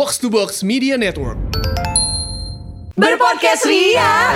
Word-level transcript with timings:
Box 0.00 0.16
to 0.16 0.32
Box 0.32 0.64
Media 0.64 0.96
Network. 0.96 1.36
Berpodcast 2.96 3.68
Ria. 3.68 4.32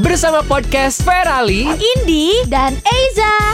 Bersama 0.00 0.40
podcast 0.48 1.04
Ferali 1.04 1.68
Indi 1.68 2.40
dan 2.48 2.72
Eiza. 2.80 3.52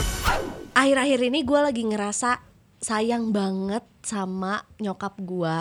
Akhir-akhir 0.78 1.18
ini 1.18 1.42
gue 1.42 1.58
lagi 1.58 1.82
ngerasa 1.82 2.38
sayang 2.78 3.34
banget 3.34 3.82
sama 4.06 4.62
nyokap 4.78 5.18
gue 5.26 5.58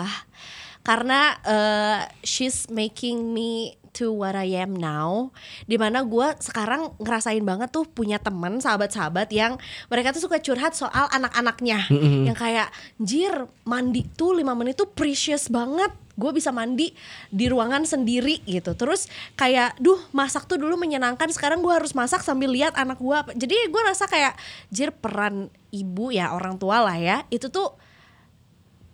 karena 0.86 1.34
uh, 1.42 2.00
she's 2.22 2.70
making 2.70 3.34
me 3.34 3.74
to 3.96 4.12
what 4.12 4.36
I 4.36 4.52
am 4.60 4.76
now 4.76 5.32
di 5.64 5.80
mana 5.80 6.04
gue 6.04 6.36
sekarang 6.44 6.92
ngerasain 7.00 7.40
banget 7.40 7.72
tuh 7.72 7.88
punya 7.88 8.20
teman 8.20 8.60
sahabat-sahabat 8.60 9.32
yang 9.32 9.56
mereka 9.88 10.12
tuh 10.12 10.28
suka 10.28 10.36
curhat 10.44 10.76
soal 10.76 11.08
anak-anaknya. 11.08 11.88
Yang 12.28 12.36
kayak 12.36 12.68
jir 13.00 13.48
mandi 13.64 14.04
tuh 14.04 14.36
lima 14.36 14.52
menit 14.52 14.76
tuh 14.76 14.92
precious 14.92 15.48
banget. 15.48 15.88
Gue 16.16 16.32
bisa 16.32 16.48
mandi 16.48 16.96
di 17.28 17.44
ruangan 17.48 17.84
sendiri 17.84 18.44
gitu. 18.44 18.76
Terus 18.76 19.08
kayak 19.36 19.80
duh 19.80 20.00
masak 20.12 20.44
tuh 20.44 20.60
dulu 20.60 20.76
menyenangkan 20.76 21.32
sekarang 21.32 21.64
gue 21.64 21.72
harus 21.72 21.96
masak 21.96 22.20
sambil 22.20 22.52
lihat 22.52 22.76
anak 22.76 23.00
gue 23.00 23.18
jadi 23.36 23.56
gue 23.72 23.82
rasa 23.84 24.04
kayak 24.08 24.36
jir 24.68 24.92
peran 24.92 25.48
ibu 25.72 26.12
ya 26.12 26.32
orang 26.32 26.56
tua 26.56 26.84
lah 26.84 26.96
ya 26.96 27.24
itu 27.28 27.48
tuh 27.52 27.76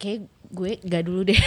kayak 0.03 0.27
gue 0.53 0.83
gak 0.83 1.03
dulu 1.07 1.25
deh. 1.25 1.39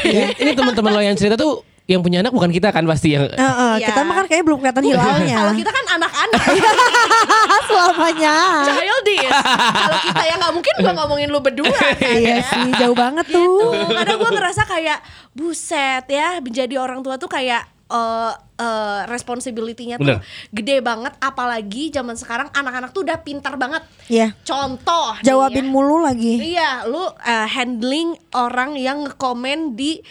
Ini 0.41 0.51
teman-teman 0.57 0.91
lo 0.95 1.01
yang 1.03 1.19
cerita 1.19 1.37
tuh 1.37 1.74
yang 1.85 2.01
punya 2.01 2.17
anak 2.19 2.29
bukan 2.29 2.49
kita 2.49 2.69
kan 2.69 2.81
pasti 2.83 3.13
yang 3.13 3.29
Heeh, 3.29 3.73
Iya. 3.77 3.87
Kita 3.87 4.01
mah 4.01 4.15
kan 4.15 4.25
kayaknya 4.25 4.45
belum 4.45 4.57
kelihatan 4.59 4.83
hilalnya. 4.83 5.37
Kalau 5.41 5.53
kita 5.53 5.71
kan 5.71 5.85
anak-anak. 5.95 6.41
Selamanya. 7.69 8.35
Childish. 8.65 9.29
Kalau 9.29 9.99
kita 10.01 10.21
ya 10.23 10.33
nggak 10.35 10.53
mungkin 10.53 10.73
gue 10.75 10.93
ngomongin 10.93 11.27
lu 11.29 11.39
berdua 11.39 11.69
kan 11.77 11.93
Iya 12.01 12.41
ya. 12.41 12.43
sih 12.43 12.69
jauh 12.75 12.97
banget 12.97 13.25
gitu. 13.27 13.37
tuh. 13.37 13.71
Karena 13.91 14.13
gue 14.15 14.29
ngerasa 14.31 14.61
kayak 14.65 14.99
buset 15.31 16.05
ya 16.07 16.39
menjadi 16.39 16.75
orang 16.77 17.01
tua 17.01 17.15
tuh 17.15 17.27
kayak 17.27 17.61
eh 17.85 18.33
eh, 18.57 19.01
responsibility-nya 19.05 20.01
tuh 20.01 20.17
gede 20.49 20.81
banget. 20.81 21.13
Apalagi 21.19 21.91
zaman 21.91 22.17
sekarang 22.17 22.49
anak-anak 22.49 22.89
tuh 22.91 23.05
udah 23.05 23.21
pintar 23.21 23.55
banget. 23.55 23.85
Iya. 24.07 24.33
Contoh 24.41 25.21
nih 25.21 25.25
Jawabin 25.27 25.65
ya. 25.65 25.71
mulu 25.71 25.97
lagi. 26.01 26.33
Iya, 26.55 26.69
lu 26.85 26.97
uh, 26.97 27.11
handling 27.45 28.17
orang 28.33 28.73
yang 28.73 29.05
ngekomen 29.05 29.77
di 29.77 30.01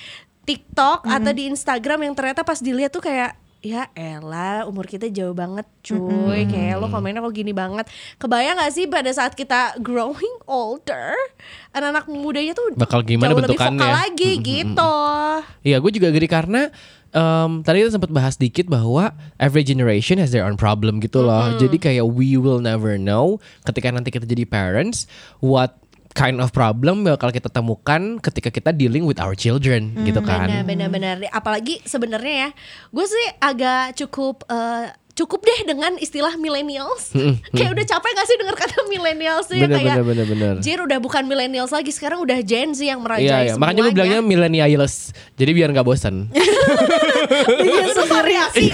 TikTok 0.45 1.09
atau 1.09 1.33
di 1.33 1.49
Instagram 1.49 2.05
yang 2.05 2.15
ternyata 2.15 2.45
pas 2.45 2.61
dilihat 2.61 2.93
tuh 2.93 3.01
kayak 3.01 3.35
ya 3.65 3.89
elah 3.97 4.69
umur 4.69 4.85
kita 4.85 5.09
jauh 5.09 5.33
banget 5.33 5.65
cuy. 5.81 6.45
Kayak 6.45 6.85
lo 6.85 6.93
komennya 6.93 7.25
kok 7.25 7.33
gini 7.33 7.57
banget. 7.57 7.89
Kebayang 8.21 8.61
gak 8.61 8.73
sih 8.77 8.85
pada 8.85 9.09
saat 9.09 9.33
kita 9.33 9.81
growing 9.81 10.37
older 10.45 11.17
anak-anak 11.73 12.05
mudanya 12.13 12.53
tuh 12.53 12.77
Bakal 12.77 13.01
gimana 13.03 13.33
jauh 13.33 13.41
lebih 13.41 13.57
bentukannya? 13.57 13.81
vokal 13.81 13.89
ya? 13.89 13.97
lagi 14.05 14.31
gitu. 14.45 14.95
Iya, 15.65 15.77
gue 15.81 15.91
juga 15.97 16.07
agree 16.13 16.29
karena 16.29 16.69
em, 17.09 17.51
tadi 17.65 17.77
kita 17.81 17.97
sempat 17.97 18.13
bahas 18.13 18.37
dikit 18.37 18.69
bahwa 18.69 19.17
every 19.41 19.65
generation 19.65 20.21
has 20.21 20.29
their 20.29 20.45
own 20.45 20.61
problem 20.61 21.01
gitu 21.01 21.25
loh. 21.25 21.57
Jadi 21.57 21.81
kayak 21.81 22.05
we 22.05 22.37
will 22.37 22.61
never 22.61 23.01
know 23.01 23.41
ketika 23.65 23.89
nanti 23.89 24.13
kita 24.13 24.29
jadi 24.29 24.45
parents 24.45 25.09
what 25.41 25.81
kind 26.15 26.39
of 26.39 26.55
problem 26.55 27.03
bakal 27.03 27.35
kita 27.35 27.51
temukan 27.51 28.23
ketika 28.23 28.49
kita 28.49 28.71
dealing 28.71 29.03
with 29.03 29.19
our 29.19 29.35
children 29.35 29.99
gitu 30.07 30.23
kan. 30.23 30.47
Benar, 30.47 30.63
benar, 30.63 30.89
benar. 30.89 31.15
Apalagi 31.35 31.83
sebenarnya 31.83 32.49
ya, 32.49 32.51
gue 32.95 33.07
sih 33.11 33.27
agak 33.43 33.99
cukup 33.99 34.47
eh, 34.47 34.95
cukup 35.15 35.47
deh 35.47 35.61
dengan 35.65 35.95
istilah 35.97 36.35
millennials. 36.35 37.15
kayak 37.55 37.71
udah 37.71 37.87
capek 37.87 38.11
gak 38.13 38.27
sih 38.27 38.37
dengar 38.37 38.55
kata 38.59 38.83
millennials 38.91 39.47
tuh 39.47 39.55
ya 39.55 39.71
Bener, 39.71 39.79
kayak 39.79 39.97
bener, 39.97 40.05
bener, 40.05 40.27
bener. 40.27 40.55
Jir 40.59 40.83
udah 40.83 40.99
bukan 40.99 41.23
millennials 41.25 41.71
lagi, 41.71 41.95
sekarang 41.95 42.19
udah 42.21 42.43
Gen 42.43 42.75
Z 42.75 42.83
yang 42.83 42.99
merajai 42.99 43.25
Iya, 43.25 43.39
iya. 43.47 43.55
Makanya 43.55 43.87
gue 43.87 43.95
semuanya. 43.95 44.19
bilangnya 44.19 44.21
millennials. 44.27 45.15
Jadi 45.39 45.51
biar 45.55 45.71
nggak 45.71 45.87
bosan. 45.87 46.15
Iya 47.65 48.05
variasi. 48.05 48.69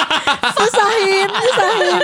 Susahin 0.58 1.28
Susahin 1.30 2.02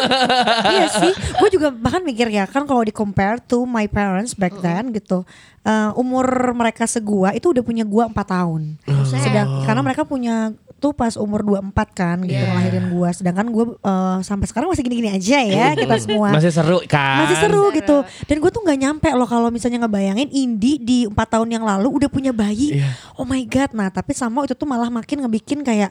Iya 0.74 0.86
sih 0.88 1.12
Gue 1.36 1.48
juga 1.50 1.68
bahkan 1.74 2.02
mikir 2.02 2.30
ya 2.30 2.46
Kan 2.46 2.64
kalau 2.64 2.86
di 2.86 2.94
compare 2.94 3.42
to 3.42 3.66
my 3.66 3.90
parents 3.90 4.38
back 4.38 4.54
then 4.62 4.94
gitu 4.94 5.26
eh, 5.62 5.90
Umur 5.98 6.26
mereka 6.54 6.86
segua 6.86 7.34
Itu 7.34 7.50
udah 7.52 7.62
punya 7.66 7.82
gua 7.82 8.06
4 8.08 8.14
tahun 8.14 8.62
Sedang 9.06 9.66
Karena 9.66 9.82
mereka 9.82 10.06
punya 10.06 10.54
tuh 10.76 10.92
pas 10.92 11.16
umur 11.16 11.40
24 11.40 11.72
kan 11.90 12.16
gitu 12.20 12.36
Iya. 12.36 12.52
ngelahirin 12.52 12.86
gua. 12.92 13.08
Sedangkan 13.10 13.48
gua 13.48 13.64
eh, 13.74 14.18
sampai 14.20 14.44
sekarang 14.44 14.68
masih 14.68 14.84
gini-gini 14.84 15.08
aja 15.08 15.38
ya 15.40 15.72
kita 15.72 15.96
semua. 15.96 16.28
Masih 16.36 16.52
seru 16.52 16.78
kan? 16.84 17.24
masih 17.24 17.36
seru 17.40 17.64
gitu. 17.72 17.96
dan 18.04 18.36
gue 18.36 18.50
tuh 18.50 18.60
nggak 18.60 18.78
nyampe 18.78 19.08
loh 19.12 19.24
kalau 19.24 19.48
misalnya 19.48 19.82
ngebayangin 19.82 20.28
Indi 20.28 20.76
di 20.76 20.98
empat 21.04 21.32
tahun 21.32 21.48
yang 21.48 21.64
lalu 21.64 21.88
udah 21.96 22.08
punya 22.08 22.30
bayi. 22.30 22.76
Iya. 22.76 22.92
oh 23.16 23.24
my 23.24 23.40
god. 23.48 23.72
Nah 23.72 23.88
tapi 23.88 24.12
sama 24.12 24.44
itu 24.44 24.52
tuh 24.52 24.68
malah 24.68 24.88
makin 24.88 25.24
ngebikin 25.24 25.64
kayak 25.64 25.90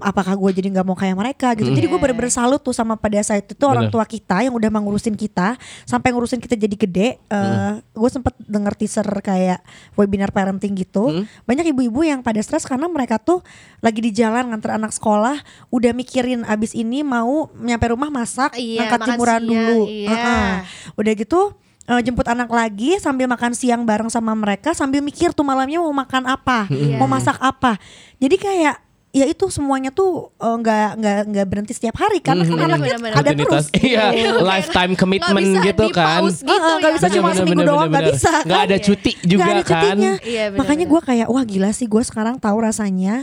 apakah 0.00 0.34
gue 0.34 0.50
jadi 0.54 0.68
nggak 0.70 0.82
mau 0.82 0.94
kayak 0.94 1.14
mereka 1.14 1.52
gitu 1.52 1.68
jadi 1.70 1.86
gue 1.86 1.98
bener-bener 1.98 2.28
salut 2.28 2.58
tuh 2.58 2.70
sama 2.70 2.94
pada 2.94 3.18
saat 3.18 3.42
itu 3.42 3.52
tuh 3.52 3.68
orang 3.68 3.86
tua 3.88 4.02
kita 4.02 4.40
yang 4.40 4.52
udah 4.52 4.68
mengurusin 4.68 5.12
kita 5.12 5.54
sampai 5.82 6.10
ngurusin 6.10 6.38
kita 6.38 6.54
jadi 6.54 6.76
gede 6.76 7.08
Eh, 7.28 7.72
gue 7.92 8.08
sempet 8.08 8.34
denger 8.40 8.74
teaser 8.74 9.06
kayak 9.18 9.60
webinar 9.94 10.28
parenting 10.28 10.74
gitu 10.74 11.10
banyak 11.44 11.68
ibu-ibu 11.68 12.00
yang 12.02 12.20
pada 12.20 12.38
stres 12.38 12.62
karena 12.62 12.86
mereka 12.86 13.16
tuh 13.16 13.40
lagi 13.78 14.00
di 14.00 14.10
jalan 14.10 14.48
nganter 14.48 14.72
anak 14.72 14.90
sekolah 14.90 15.38
udah 15.68 15.92
mikirin 15.92 16.42
abis 16.42 16.72
ini 16.72 17.00
mau 17.00 17.28
nyampe 17.54 17.88
rumah 17.88 18.08
masak 18.08 18.54
Iya, 18.54 18.84
angkat 18.84 18.98
makan 18.98 19.08
jemuran 19.10 19.42
dulu 19.42 19.80
iya. 19.86 20.08
Heeh. 20.08 20.50
Udah 20.94 21.12
gitu 21.14 21.40
eh, 21.84 22.00
jemput 22.00 22.24
anak 22.24 22.48
lagi 22.48 22.96
sambil 22.98 23.24
makan 23.24 23.52
siang 23.52 23.82
bareng 23.82 24.08
sama 24.08 24.32
mereka 24.32 24.72
sambil 24.72 25.00
mikir 25.00 25.30
tuh 25.30 25.40
malamnya 25.40 25.78
mau 25.78 25.90
makan 25.90 26.26
apa, 26.26 26.68
Iya. 26.68 26.96
mau 26.96 27.06
masak 27.06 27.38
apa. 27.38 27.76
Jadi 28.16 28.36
kayak 28.36 28.76
ya 29.08 29.24
itu 29.24 29.48
semuanya 29.48 29.88
tuh 29.88 30.30
eh, 30.34 30.56
nggak 30.58 30.88
nggak 30.94 31.18
nggak 31.26 31.46
berhenti 31.46 31.72
setiap 31.72 31.96
hari 31.96 32.20
karena 32.20 32.44
kan 32.44 32.52
Mhm. 32.52 32.66
anaknya 32.68 32.96
Bener-bener. 32.98 33.12
ada 33.16 33.30
terus. 33.32 33.66
Iya, 33.72 34.04
lifetime 34.52 34.92
commitment 34.94 35.32
Nggak 35.34 35.54
bisa 35.56 35.66
gitu 35.66 35.84
kan. 35.90 36.20
gitu 36.28 36.52
nggak 36.52 36.84
ya. 36.84 36.94
bisa 36.94 37.06
cuma 37.08 37.20
Bener, 37.24 37.38
seminggu 37.38 37.56
bener, 37.58 37.68
doang 37.68 37.80
bener, 37.80 37.90
nggak 37.90 38.04
bener. 38.04 38.14
bisa 38.14 38.32
Nggak 38.44 38.60
kan. 38.60 38.68
ada 38.68 38.76
cuti 38.78 39.12
juga 39.22 39.40
Nggak 39.40 39.48
ada 39.50 39.62
kan. 39.62 39.72
cutinya. 39.74 40.12
Iya, 40.22 40.44
bener, 40.46 40.58
Makanya 40.58 40.84
bener. 40.84 40.92
gue 40.94 41.00
kayak 41.06 41.26
wah 41.26 41.44
gila 41.44 41.70
sih 41.70 41.86
gue 41.86 42.02
sekarang 42.02 42.34
tahu 42.36 42.56
rasanya 42.60 43.14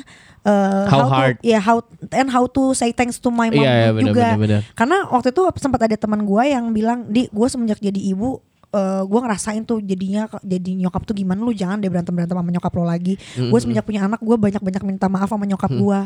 eh, 0.43 0.85
How 0.85 0.99
to- 0.99 1.09
hard. 1.11 1.35
ya 1.41 1.57
how 1.59 1.77
and 2.11 2.29
how 2.29 2.45
to 2.45 2.73
say 2.73 2.89
thanks 2.89 3.17
to 3.17 3.29
my 3.29 3.49
mom 3.49 3.61
Iya, 3.61 3.71
iya, 3.71 3.89
bener, 3.91 4.09
juga. 4.09 4.25
bener, 4.31 4.39
bener. 4.39 4.61
Karena 4.73 4.97
waktu 5.07 5.29
itu 5.29 5.41
sempat 5.55 5.81
ada 5.81 5.95
teman 5.95 6.21
gue 6.21 6.43
yang 6.45 6.69
bilang 6.69 7.05
di 7.07 7.25
gue 7.27 7.47
semenjak 7.47 7.77
jadi 7.79 7.97
ibu 8.07 8.41
eh 8.75 9.01
gue 9.07 9.19
ngerasain 9.23 9.63
tuh 9.63 9.79
jadinya 9.79 10.27
jadi 10.43 10.71
nyokap 10.83 11.07
tuh 11.07 11.15
gimana 11.15 11.39
lu 11.39 11.55
jangan 11.55 11.79
deh 11.79 11.87
berantem 11.87 12.11
berantem 12.11 12.35
sama 12.35 12.51
nyokap 12.51 12.71
lo 12.75 12.83
lagi. 12.83 13.15
Gue 13.39 13.59
semenjak 13.63 13.87
punya 13.87 14.03
anak 14.03 14.19
gue 14.19 14.35
banyak 14.35 14.59
banyak 14.59 14.83
minta 14.83 15.07
maaf 15.07 15.31
sama 15.31 15.47
nyokap 15.47 15.71
gue 15.71 16.01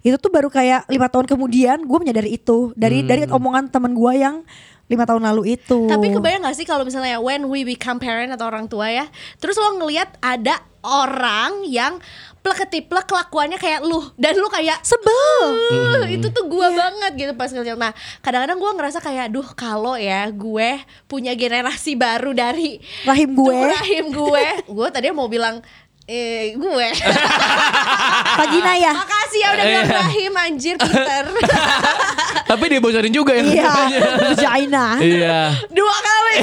itu 0.00 0.16
tuh 0.16 0.32
baru 0.32 0.48
kayak 0.48 0.88
lima 0.88 1.12
tahun 1.12 1.28
kemudian 1.28 1.84
gue 1.84 1.98
menyadari 2.00 2.36
itu. 2.36 2.72
Dari 2.76 3.04
dari 3.04 3.24
omongan 3.28 3.68
teman 3.68 3.92
gue 3.92 4.12
yang 4.16 4.44
lima 4.90 5.06
tahun 5.06 5.22
lalu 5.22 5.54
itu. 5.54 5.86
Tapi 5.86 6.10
kebayang 6.10 6.42
gak 6.42 6.56
sih 6.58 6.66
kalau 6.66 6.82
misalnya 6.82 7.22
when 7.22 7.46
we 7.46 7.62
become 7.62 8.02
parent 8.02 8.34
atau 8.34 8.50
orang 8.50 8.66
tua 8.66 8.90
ya, 8.90 9.06
terus 9.38 9.54
lo 9.54 9.78
ngelihat 9.78 10.18
ada 10.18 10.58
orang 10.82 11.62
yang 11.68 12.02
plek-ketiplek 12.40 13.04
kelakuannya 13.04 13.60
kayak 13.60 13.84
lu 13.84 14.00
dan 14.16 14.32
lu 14.34 14.48
kayak 14.48 14.80
sebel 14.80 15.44
"Uh, 15.70 16.04
itu 16.08 16.32
tuh 16.32 16.48
gua 16.48 16.72
banget 16.72 17.12
gitu 17.14 17.32
pas 17.36 17.52
kecil. 17.52 17.76
Nah, 17.76 17.92
kadang-kadang 18.20 18.56
gua 18.56 18.72
ngerasa 18.74 18.98
kayak 18.98 19.28
duh 19.28 19.44
kalau 19.52 19.94
ya 19.94 20.24
gue 20.32 20.80
punya 21.04 21.36
generasi 21.36 21.94
baru 21.94 22.32
dari 22.32 22.80
rahim 23.04 23.36
gue 23.36 23.44
tuh 23.52 23.68
rahim 23.76 24.04
gue. 24.08 24.44
gue 24.66 24.88
tadi 24.88 25.12
mau 25.12 25.28
bilang 25.28 25.60
eh 26.08 26.56
gue. 26.56 26.88
Vagina 28.40 28.72
ya 28.74 28.92
Makasih 28.96 29.40
ya 29.40 29.48
udah 29.52 29.64
bilang 29.64 29.90
rahim 30.08 30.32
anjir 30.34 30.74
Peter. 30.74 31.24
Tapi 32.50 32.64
dia 32.66 32.80
bocorin 32.82 33.14
juga 33.14 33.32
ya. 33.38 33.42
iya 33.46 33.70
vagina 34.34 34.86
Iya. 34.98 35.38
Dua 35.70 35.96
kali. 36.02 36.36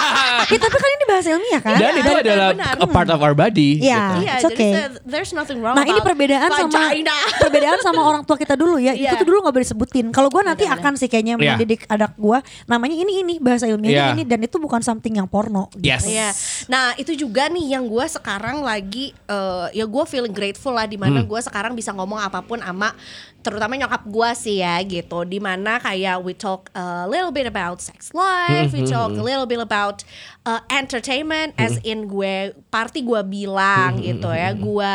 ya, 0.52 0.58
tapi 0.58 0.76
kan 0.80 0.90
ini 0.90 1.04
bahasa 1.04 1.28
ilmiah 1.36 1.60
kan 1.60 1.76
Dan 1.76 1.92
itu 2.00 2.10
adalah 2.10 2.50
benar. 2.56 2.74
a 2.80 2.86
part 2.88 3.08
of 3.12 3.20
our 3.20 3.36
body. 3.36 3.76
Iya. 3.76 4.00
gitu. 4.00 4.16
Iya, 4.24 4.34
jadi 4.40 4.54
okay. 4.56 4.70
there's 5.04 5.32
nothing 5.36 5.60
wrong 5.60 5.76
Nah 5.76 5.84
ini 5.84 6.00
perbedaan 6.00 6.48
sama 6.48 6.80
perbedaan 7.44 7.78
sama 7.84 8.00
orang 8.00 8.22
tua 8.24 8.40
kita 8.40 8.56
dulu 8.56 8.80
ya. 8.80 8.96
Iya. 8.96 9.12
Itu 9.12 9.24
tuh 9.24 9.26
dulu 9.28 9.38
nggak 9.44 9.54
boleh 9.54 9.66
disebutin. 9.68 10.06
Kalau 10.16 10.28
gue 10.32 10.42
nanti 10.42 10.64
akan 10.64 10.92
sih 10.96 11.08
kayaknya 11.12 11.36
Iya. 11.36 11.54
mendidik 11.56 11.84
anak 11.92 12.16
gue. 12.16 12.38
Namanya 12.64 12.96
ini 12.96 13.12
ini 13.20 13.34
bahasa 13.36 13.68
ilmiahnya 13.68 14.12
Iya. 14.12 14.14
ini 14.16 14.22
dan 14.24 14.40
itu 14.40 14.56
bukan 14.56 14.80
something 14.80 15.20
yang 15.20 15.28
porno. 15.28 15.68
Yes. 15.76 16.08
Iya. 16.08 16.32
Nah 16.72 16.96
itu 16.96 17.12
juga 17.12 17.52
nih 17.52 17.76
yang 17.76 17.84
gue 17.84 18.04
sekarang 18.08 18.64
lagi 18.64 19.12
eh, 19.12 19.66
ya 19.76 19.84
gue 19.84 20.04
feeling 20.08 20.32
grateful 20.32 20.72
lah 20.72 20.88
di 20.88 20.96
mana 20.96 21.20
gue 21.20 21.40
sekarang 21.44 21.76
bisa 21.76 21.92
ngomong 21.92 22.16
apa 22.16 22.40
pun 22.40 22.60
sama 22.60 22.92
terutama 23.40 23.76
nyokap 23.76 24.04
gue 24.06 24.30
sih 24.36 24.60
ya 24.60 24.80
gitu. 24.84 25.24
Di 25.24 25.40
mana 25.40 25.80
kayak 25.80 26.20
we 26.24 26.32
talk 26.36 26.68
a 26.76 27.08
little 27.08 27.32
bit 27.32 27.48
about 27.48 27.80
sex 27.80 28.12
life, 28.12 28.70
we 28.72 28.84
talk 28.84 29.12
a 29.12 29.24
little 29.24 29.48
bit 29.48 29.60
about 29.60 30.04
uh, 30.44 30.60
entertainment, 30.70 31.56
as 31.56 31.80
in 31.82 32.08
gue 32.08 32.56
party 32.68 33.04
gue 33.04 33.20
bilang 33.24 34.00
gitu 34.00 34.28
ya. 34.30 34.52
Gue 34.52 34.94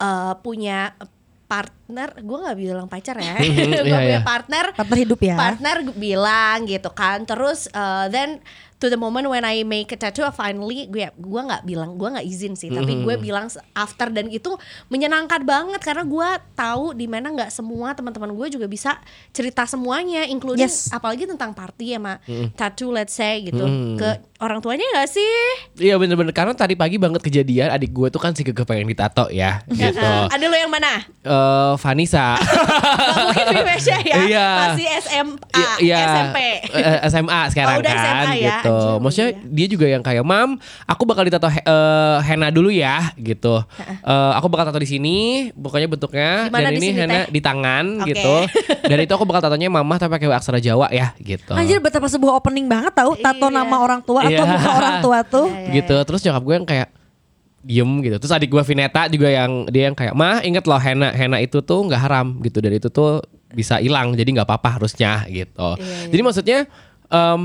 uh, 0.00 0.32
punya 0.40 0.94
partner 1.52 2.08
gue 2.16 2.38
nggak 2.48 2.56
bilang 2.56 2.88
pacar 2.88 3.20
ya, 3.20 3.36
gue 3.44 3.84
iya, 3.84 3.84
punya 3.84 4.00
iya. 4.00 4.24
partner, 4.24 4.72
Partner 4.72 4.98
hidup 5.04 5.20
ya. 5.20 5.36
partner 5.36 5.76
bilang 5.92 6.64
gitu 6.64 6.88
kan, 6.96 7.28
terus 7.28 7.68
uh, 7.76 8.08
then 8.08 8.40
to 8.82 8.90
the 8.90 8.98
moment 8.98 9.24
when 9.24 9.42
I 9.42 9.62
make 9.62 9.88
a 9.88 9.96
tattoo, 9.96 10.26
finally 10.28 10.84
gue 10.84 11.06
gue 11.08 11.40
nggak 11.40 11.62
bilang, 11.62 11.94
gue 11.94 12.08
nggak 12.10 12.26
izin 12.26 12.52
sih, 12.52 12.66
tapi 12.68 12.92
Mhm. 12.92 13.02
gue 13.04 13.14
bilang 13.20 13.46
after 13.72 14.10
dan 14.10 14.26
itu 14.26 14.50
menyenangkan 14.88 15.38
banget 15.40 15.78
karena 15.80 16.02
gue 16.02 16.28
tahu 16.52 16.90
di 16.92 17.06
mana 17.06 17.30
nggak 17.30 17.48
semua 17.48 17.94
teman-teman 17.94 18.34
gue 18.34 18.46
juga 18.50 18.66
bisa 18.66 18.98
cerita 19.30 19.62
semuanya, 19.64 20.26
including 20.26 20.66
Yes. 20.66 20.90
apalagi 20.90 21.24
tentang 21.24 21.54
party 21.54 21.94
sama 21.94 22.18
Mhm. 22.20 22.46
tattoo 22.52 22.90
let's 22.90 23.14
say 23.14 23.40
gitu 23.40 23.62
ke 23.94 24.10
orang 24.36 24.58
tuanya 24.58 24.82
nggak 24.90 25.06
sih? 25.06 25.34
Iya 25.78 25.94
bener-bener 25.94 26.34
karena 26.34 26.50
tadi 26.50 26.74
pagi 26.74 26.98
banget 26.98 27.22
kejadian 27.22 27.70
adik 27.70 27.90
gue 27.90 28.10
tuh 28.10 28.18
kan 28.18 28.34
sih 28.34 28.42
keke 28.42 28.64
pengen 28.64 28.84
ditato 28.84 29.30
ya 29.30 29.62
gitu. 29.70 30.02
Ada 30.34 30.42
lo 30.42 30.56
yang 30.56 30.66
mana? 30.68 31.06
Eh 31.22 31.72
Vanessa. 31.78 32.34
Gak 33.12 33.24
mungkin 33.28 33.46
Vivesya 33.54 33.98
ya 34.00 34.16
Iya. 34.24 34.48
Masih 34.66 34.86
SMA 34.98 35.64
Iya. 35.78 35.98
SMP 36.02 36.38
Eh, 36.72 36.98
SMA 37.06 37.40
sekarang 37.50 37.76
Oh, 37.78 37.82
udah 37.82 37.92
kan 37.92 38.04
SMA 38.24 38.32
ya. 38.34 38.56
gitu. 38.58 38.71
Anjir, 38.72 39.00
Maksudnya 39.00 39.28
iya. 39.30 39.38
dia 39.44 39.66
juga 39.68 39.86
yang 39.86 40.00
kayak, 40.00 40.22
"Mam, 40.22 40.56
aku 40.84 41.02
bakal 41.04 41.22
ditato 41.22 41.46
eh, 41.46 41.60
henna 42.22 42.48
dulu 42.48 42.68
ya." 42.68 43.12
gitu. 43.14 43.60
Eh, 44.02 44.32
aku 44.34 44.46
bakal 44.46 44.68
tato 44.68 44.78
di 44.78 44.88
sini, 44.88 45.16
pokoknya 45.52 45.86
bentuknya 45.86 46.30
Di 46.46 46.52
mana 46.52 46.62
dan 46.64 46.72
di 46.72 46.78
ini 46.78 46.88
sini, 46.88 46.98
henna 46.98 47.20
Teh? 47.22 47.24
di 47.30 47.40
tangan 47.40 47.84
Oke. 47.98 48.08
gitu. 48.10 48.34
Dan 48.82 48.98
itu 48.98 49.12
aku 49.12 49.24
bakal 49.24 49.40
tatonya 49.42 49.68
mamah 49.68 49.96
tapi 49.96 50.10
pakai 50.12 50.28
aksara 50.30 50.58
Jawa 50.58 50.88
ya 50.88 51.12
gitu. 51.18 51.52
Anjir 51.52 51.78
betapa 51.78 52.06
sebuah 52.06 52.36
opening 52.36 52.66
banget 52.66 52.92
tahu 52.92 53.14
tato 53.16 53.46
Iya. 53.46 53.54
nama 53.54 53.76
orang 53.78 54.00
tua 54.00 54.20
atau 54.22 54.44
Iya. 54.44 54.48
muka 54.48 54.70
orang 54.72 54.96
tua 55.00 55.18
tuh. 55.22 55.46
Iya, 55.48 55.58
iya, 55.60 55.72
gitu. 55.78 55.96
Terus 56.02 56.20
nyokap 56.22 56.42
gue 56.42 56.54
yang 56.56 56.66
kayak 56.66 56.88
diem 57.62 57.90
gitu. 58.02 58.16
Terus 58.18 58.32
adik 58.32 58.50
gue 58.50 58.62
Vineta 58.62 59.06
juga 59.06 59.30
yang 59.30 59.70
dia 59.70 59.86
yang 59.86 59.94
kayak, 59.94 60.14
"Mah, 60.14 60.42
inget 60.42 60.66
loh 60.66 60.76
henna, 60.76 61.14
henna 61.14 61.38
itu 61.38 61.62
tuh 61.62 61.86
nggak 61.86 62.00
haram 62.00 62.42
gitu. 62.42 62.58
Dan 62.58 62.74
itu 62.74 62.90
tuh 62.90 63.22
bisa 63.48 63.78
hilang. 63.78 64.18
Jadi 64.18 64.34
nggak 64.34 64.48
apa-apa 64.50 64.82
harusnya 64.82 65.22
gitu." 65.30 65.78
Iya, 65.78 66.10
Jadi 66.10 66.20
maksudnya 66.20 66.58
em, 67.06 67.40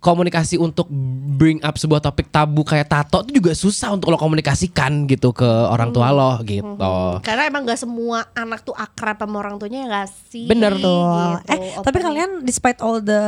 komunikasi 0.00 0.56
untuk 0.56 0.88
bring 1.30 1.60
up 1.60 1.76
sebuah 1.76 2.00
topik 2.00 2.28
tabu 2.28 2.60
kayak 2.60 2.88
tato 2.88 3.20
itu 3.22 3.36
juga 3.36 3.52
susah 3.52 3.92
untuk 3.92 4.08
lo 4.08 4.16
komunikasikan 4.16 5.04
gitu 5.04 5.30
ke 5.30 5.44
orang 5.44 5.88
tua 5.90 6.08
lo 6.08 6.40
gitu. 6.42 6.72
Karena 7.20 7.44
emang 7.44 7.62
gak 7.62 7.78
semua 7.78 8.24
anak 8.32 8.60
tuh 8.62 8.72
akrab 8.72 9.16
sama 9.16 9.36
orang 9.38 9.56
tuanya 9.56 9.78
ya 9.78 9.88
gak 9.94 10.08
sih 10.26 10.44
Bener. 10.44 10.72
Betul. 10.72 11.04
Gitu, 11.38 11.52
Eh, 11.52 11.58
tapi 11.78 11.88
opening. 11.92 12.04
kalian 12.06 12.30
despite 12.42 12.80
all 12.80 12.98
the 12.98 13.20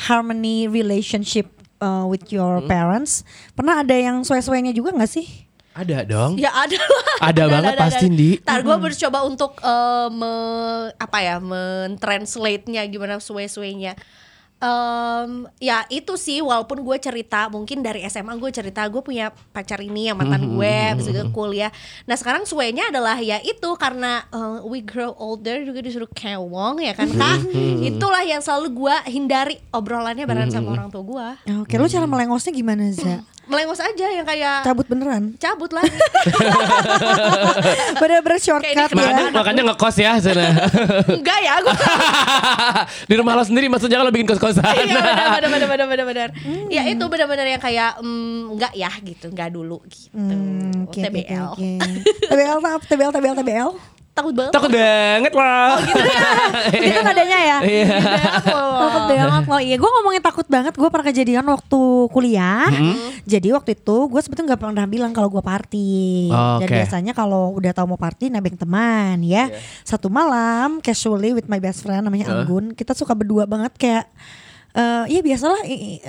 harmony 0.00 0.64
relationship 0.64 1.50
uh, 1.78 2.04
with 2.04 2.30
your 2.30 2.58
Hmm. 2.58 2.70
parents, 2.70 3.26
pernah 3.52 3.82
ada 3.82 3.92
yang 3.92 4.22
suwe-suwenya 4.22 4.70
juga 4.70 4.94
nggak 4.94 5.10
sih? 5.10 5.26
Ada 5.72 6.04
dong. 6.04 6.36
Ya 6.36 6.52
ada 6.52 6.76
lah 6.76 7.04
Ada 7.28 7.42
banget 7.48 7.72
pasti, 7.74 8.06
Ndi. 8.06 8.30
Ntar 8.40 8.60
gue 8.60 8.76
mencoba 8.78 9.18
untuk 9.24 9.58
eh, 9.58 10.08
me- 10.08 10.92
Apa 10.94 11.18
ya 11.18 11.40
Men-translate-nya 11.40 12.86
Gimana 12.86 13.18
suwe-suwenya 13.18 13.96
Em, 14.62 15.50
ya 15.58 15.82
itu 15.90 16.14
sih 16.14 16.38
walaupun 16.38 16.86
gue 16.86 16.96
cerita 17.02 17.50
mungkin 17.50 17.82
dari 17.82 18.06
SMA 18.06 18.38
gue 18.38 18.50
cerita 18.54 18.86
gue 18.86 19.02
punya 19.02 19.34
pacar 19.50 19.82
ini 19.82 20.06
yang 20.06 20.14
mantan 20.14 20.54
gue 20.54 20.74
habis 20.94 21.10
itu 21.10 21.18
kuliah. 21.34 21.74
Nah 22.06 22.14
sekarang 22.14 22.46
suenya 22.46 22.94
adalah 22.94 23.18
ya 23.18 23.42
itu 23.42 23.74
karena 23.74 24.22
eh, 24.30 24.62
we 24.62 24.78
grow 24.78 25.18
older 25.18 25.66
juga 25.66 25.82
disuruh 25.82 26.06
kewong 26.14 26.78
ya 26.78 26.94
kan 26.94 27.10
kak? 27.10 27.42
Itulah 27.82 28.22
yang 28.22 28.38
selalu 28.38 28.70
gue 28.70 28.94
hindari 29.10 29.58
obrolannya 29.74 30.22
bareng 30.30 30.54
sama 30.54 30.78
orang 30.78 30.94
tua 30.94 31.02
gue. 31.02 31.26
Oke, 31.66 31.74
lu 31.74 31.90
cara 31.90 32.06
melengosnya 32.06 32.54
gimana 32.54 32.86
Za? 32.94 33.18
melengos 33.52 33.78
aja 33.78 34.06
yang 34.08 34.24
kayak 34.24 34.64
Cabut 34.64 34.88
beneran? 34.88 35.36
cabut 35.36 35.70
lagi 35.70 35.92
Bener-bener 38.00 38.38
shortcut 38.40 38.72
Kayak 38.72 38.90
Makanya, 38.92 39.22
ya. 39.22 39.30
makanya 39.30 39.62
ngekos 39.68 39.96
ya 39.98 40.10
sana. 40.18 40.46
enggak 41.20 41.38
ya 41.38 41.54
gue 41.60 41.72
Di 43.10 43.14
rumah 43.14 43.36
lo 43.36 43.44
sendiri 43.44 43.66
maksudnya 43.68 43.98
kalau 43.98 44.10
bikin 44.10 44.26
kos-kosan. 44.26 44.64
Iya 44.64 45.38
benar 45.38 45.68
benar 45.68 45.86
benar 45.86 46.06
benar. 46.06 46.28
Hmm. 46.34 46.66
Ya 46.68 46.82
itu 46.88 47.04
benar-benar 47.04 47.46
yang 47.46 47.60
kayak 47.60 48.00
mm, 48.00 48.56
enggak 48.56 48.72
ya 48.72 48.90
gitu, 49.02 49.26
enggak 49.28 49.50
dulu 49.50 49.82
gitu. 49.86 50.14
Hmm, 50.14 50.86
oke, 50.88 50.96
oke, 50.96 51.00
TBL. 51.02 51.46
oke. 51.52 51.70
TBL, 52.30 52.58
TBL, 52.88 53.10
TBL, 53.12 53.34
TBL. 53.42 53.70
Takut 54.12 54.36
banget. 54.36 54.52
Takut 54.52 54.68
banget 54.68 55.32
loh. 55.32 55.72
Itu 56.68 56.90
kan 57.00 57.06
adanya 57.16 57.38
ya. 57.40 57.56
Iya. 57.64 57.96
Takut 58.44 59.04
banget 59.08 59.44
loh. 59.56 59.60
Iya, 59.60 59.76
gue 59.80 59.90
ngomongin 59.90 60.20
takut 60.20 60.46
banget. 60.52 60.76
Gue 60.76 60.88
pernah 60.92 61.06
kejadian 61.08 61.48
waktu 61.48 61.80
kuliah. 62.12 62.68
Jadi 63.24 63.48
waktu 63.56 63.72
itu 63.72 63.96
gue 64.12 64.20
sebetulnya 64.20 64.52
nggak 64.52 64.60
pernah 64.68 64.84
bilang 64.84 65.16
kalau 65.16 65.32
gue 65.32 65.40
party. 65.40 66.28
Oh, 66.28 66.60
Dan 66.60 66.68
biasanya 66.68 67.12
kalau 67.16 67.56
udah 67.56 67.72
tahu 67.72 67.96
mau 67.96 68.00
party 68.00 68.28
nebeng 68.28 68.60
teman 68.60 69.16
ya. 69.24 69.48
Satu 69.80 70.12
malam 70.12 70.84
casually 70.84 71.32
with 71.32 71.48
my 71.48 71.56
best 71.56 71.80
friend 71.80 72.04
namanya 72.04 72.36
Anggun. 72.36 72.76
Kita 72.76 72.92
suka 72.92 73.16
berdua 73.16 73.48
banget 73.48 73.72
kayak 73.80 74.04
eh 74.72 75.04
iya 75.12 75.20
biasalah 75.20 75.60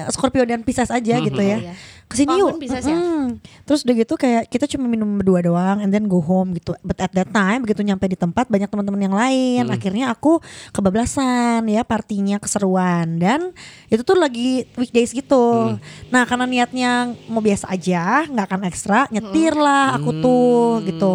Scorpio 0.08 0.48
dan 0.48 0.64
Pisces 0.64 0.88
aja 0.88 1.16
gitu 1.20 1.42
ya. 1.44 1.60
Iya. 1.60 1.74
Ke 2.08 2.16
sini 2.20 2.36
yuk. 2.40 2.60
Pisces 2.64 2.88
ya? 2.88 2.96
Mm-mm. 2.96 3.44
Terus 3.68 3.84
udah 3.84 3.96
gitu 3.96 4.14
kayak 4.16 4.48
kita 4.48 4.68
cuma 4.72 4.88
minum 4.88 5.20
berdua 5.20 5.44
doang 5.44 5.84
and 5.84 5.92
then 5.92 6.08
go 6.08 6.24
home 6.24 6.56
gitu. 6.56 6.72
But 6.80 7.00
at 7.04 7.12
that 7.12 7.36
time 7.36 7.68
begitu 7.68 7.84
nyampe 7.84 8.08
di 8.08 8.16
tempat 8.16 8.48
banyak 8.48 8.72
teman-teman 8.72 9.02
yang 9.04 9.16
lain. 9.16 9.68
Akhirnya 9.68 10.16
aku 10.16 10.40
kebablasan 10.72 11.68
ya 11.68 11.84
partinya 11.84 12.40
keseruan 12.40 13.20
dan 13.20 13.52
itu 13.92 14.00
tuh 14.04 14.16
lagi 14.16 14.64
weekdays 14.80 15.12
gitu. 15.12 15.76
Nah 16.08 16.24
karena 16.24 16.48
niatnya 16.48 17.12
mau 17.28 17.44
biasa 17.44 17.68
aja 17.68 18.30
nggak 18.32 18.46
akan 18.48 18.62
ekstra 18.68 19.12
nyetir 19.12 19.60
lah 19.60 20.00
aku 20.00 20.12
tuh 20.24 20.88
gitu. 20.88 21.14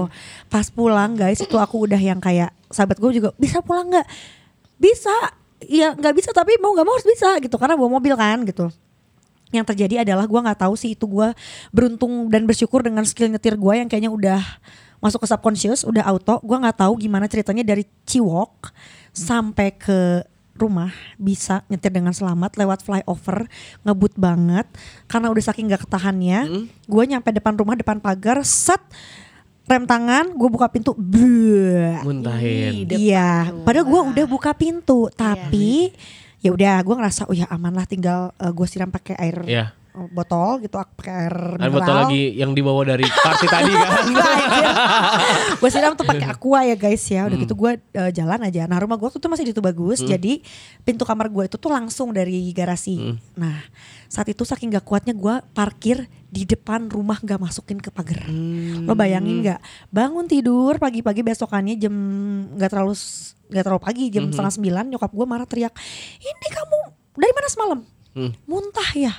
Pas 0.52 0.68
pulang 0.68 1.16
guys 1.16 1.40
itu 1.40 1.56
aku 1.56 1.88
udah 1.88 2.00
yang 2.00 2.20
kayak 2.20 2.52
sahabat 2.68 3.00
gue 3.00 3.24
juga 3.24 3.32
bisa 3.40 3.64
pulang 3.64 3.88
nggak? 3.88 4.08
Bisa. 4.76 5.37
Ya 5.66 5.96
nggak 5.96 6.14
bisa 6.14 6.30
tapi 6.30 6.54
mau 6.62 6.70
nggak 6.76 6.86
mau 6.86 6.94
harus 6.94 7.08
bisa 7.08 7.38
gitu. 7.42 7.56
Karena 7.58 7.74
bawa 7.74 7.98
mobil 7.98 8.14
kan 8.14 8.46
gitu. 8.46 8.70
Yang 9.48 9.74
terjadi 9.74 10.04
adalah 10.04 10.28
gue 10.28 10.40
nggak 10.44 10.60
tahu 10.60 10.74
sih 10.76 10.92
itu 10.92 11.08
gue 11.08 11.32
beruntung 11.72 12.28
dan 12.28 12.44
bersyukur 12.44 12.84
dengan 12.84 13.02
skill 13.08 13.32
nyetir 13.32 13.56
gue 13.56 13.74
yang 13.80 13.88
kayaknya 13.88 14.12
udah 14.12 14.40
masuk 15.00 15.24
ke 15.24 15.28
subconscious 15.30 15.82
udah 15.88 16.04
auto. 16.04 16.38
Gue 16.44 16.58
nggak 16.60 16.84
tahu 16.84 17.00
gimana 17.00 17.26
ceritanya 17.26 17.64
dari 17.64 17.88
Ciwok 18.04 18.70
sampai 19.10 19.72
ke 19.74 20.22
rumah 20.58 20.90
bisa 21.16 21.62
nyetir 21.70 21.94
dengan 21.94 22.10
selamat 22.10 22.58
lewat 22.58 22.82
flyover 22.82 23.46
ngebut 23.86 24.18
banget. 24.18 24.66
Karena 25.06 25.30
udah 25.32 25.42
saking 25.42 25.70
nggak 25.70 25.86
ketahannya 25.86 26.68
gue 26.84 27.04
nyampe 27.08 27.30
depan 27.32 27.54
rumah 27.56 27.78
depan 27.78 28.02
pagar 28.02 28.42
set 28.44 28.82
rem 29.70 29.84
tangan 29.84 30.24
gue 30.30 30.48
buka 30.48 30.66
pintu 30.66 30.92
Bleh. 30.92 32.00
Muntahin. 32.00 32.88
Iya, 32.88 33.52
padahal 33.62 33.84
gue 33.84 34.00
udah 34.10 34.26
buka 34.26 34.50
pintu, 34.52 35.12
tapi 35.12 35.92
ya 36.38 36.50
udah 36.50 36.80
gue 36.80 36.94
ngerasa 36.94 37.24
oh 37.24 37.34
ya 37.34 37.46
aman 37.46 37.72
lah 37.72 37.84
tinggal 37.84 38.20
gue 38.32 38.64
siram 38.64 38.88
pakai 38.88 39.14
air 39.14 39.36
Iya. 39.44 39.64
uh, 39.92 40.06
botol 40.08 40.60
gitu 40.60 40.76
ak- 40.76 40.94
pakai 40.94 41.12
air 41.20 41.34
Ada 41.52 41.66
botol 41.68 41.82
mineral. 41.84 41.98
lagi 42.04 42.22
yang 42.32 42.50
dibawa 42.52 42.80
dari 42.86 43.02
party 43.04 43.46
tadi 43.46 43.72
kan. 43.82 44.02
Gue 45.58 45.68
siram 45.68 45.94
tuh 45.94 46.06
pakai 46.06 46.26
aqua 46.34 46.62
ya 46.62 46.78
guys 46.78 47.02
ya. 47.06 47.22
Hmm. 47.22 47.28
Udah 47.30 47.38
gitu 47.42 47.54
gue 47.54 47.72
uh, 47.78 48.10
jalan 48.14 48.40
aja. 48.46 48.64
Nah 48.70 48.78
rumah 48.78 48.94
gue 48.94 49.08
tuh 49.10 49.30
masih 49.30 49.44
di 49.46 49.52
itu 49.52 49.62
bagus. 49.62 50.00
Jadi 50.00 50.40
pintu 50.82 51.02
kamar 51.02 51.28
gue 51.28 51.50
itu 51.50 51.56
tuh 51.58 51.70
langsung 51.70 52.14
dari 52.14 52.50
garasi. 52.54 52.96
Hmm. 52.98 53.16
Nah 53.34 53.58
saat 54.08 54.30
itu 54.30 54.40
saking 54.40 54.72
gak 54.72 54.88
kuatnya 54.88 55.12
gue 55.12 55.34
parkir 55.52 56.08
di 56.32 56.48
depan 56.48 56.88
rumah 56.88 57.20
gak 57.20 57.36
masukin 57.36 57.76
ke 57.76 57.92
pagar. 57.92 58.24
Hmm. 58.24 58.88
Lo 58.88 58.96
bayangin 58.96 59.44
gak? 59.44 59.60
Bangun 59.92 60.24
tidur 60.24 60.80
pagi-pagi 60.80 61.20
besokannya 61.20 61.76
jam 61.76 61.94
gak 62.56 62.72
terlalu 62.72 62.96
gak 63.52 63.64
terlalu 63.64 63.82
pagi 63.82 64.04
Hmm. 64.08 64.14
jam 64.14 64.24
setengah 64.32 64.54
sembilan 64.54 64.84
nyokap 64.94 65.10
gue 65.12 65.26
marah 65.28 65.48
teriak. 65.48 65.74
Ini 66.20 66.46
kamu 66.48 66.78
dari 67.18 67.32
mana 67.34 67.48
semalam? 67.50 67.78
Hmm. 68.16 68.32
Muntah 68.48 68.90
ya? 68.96 69.12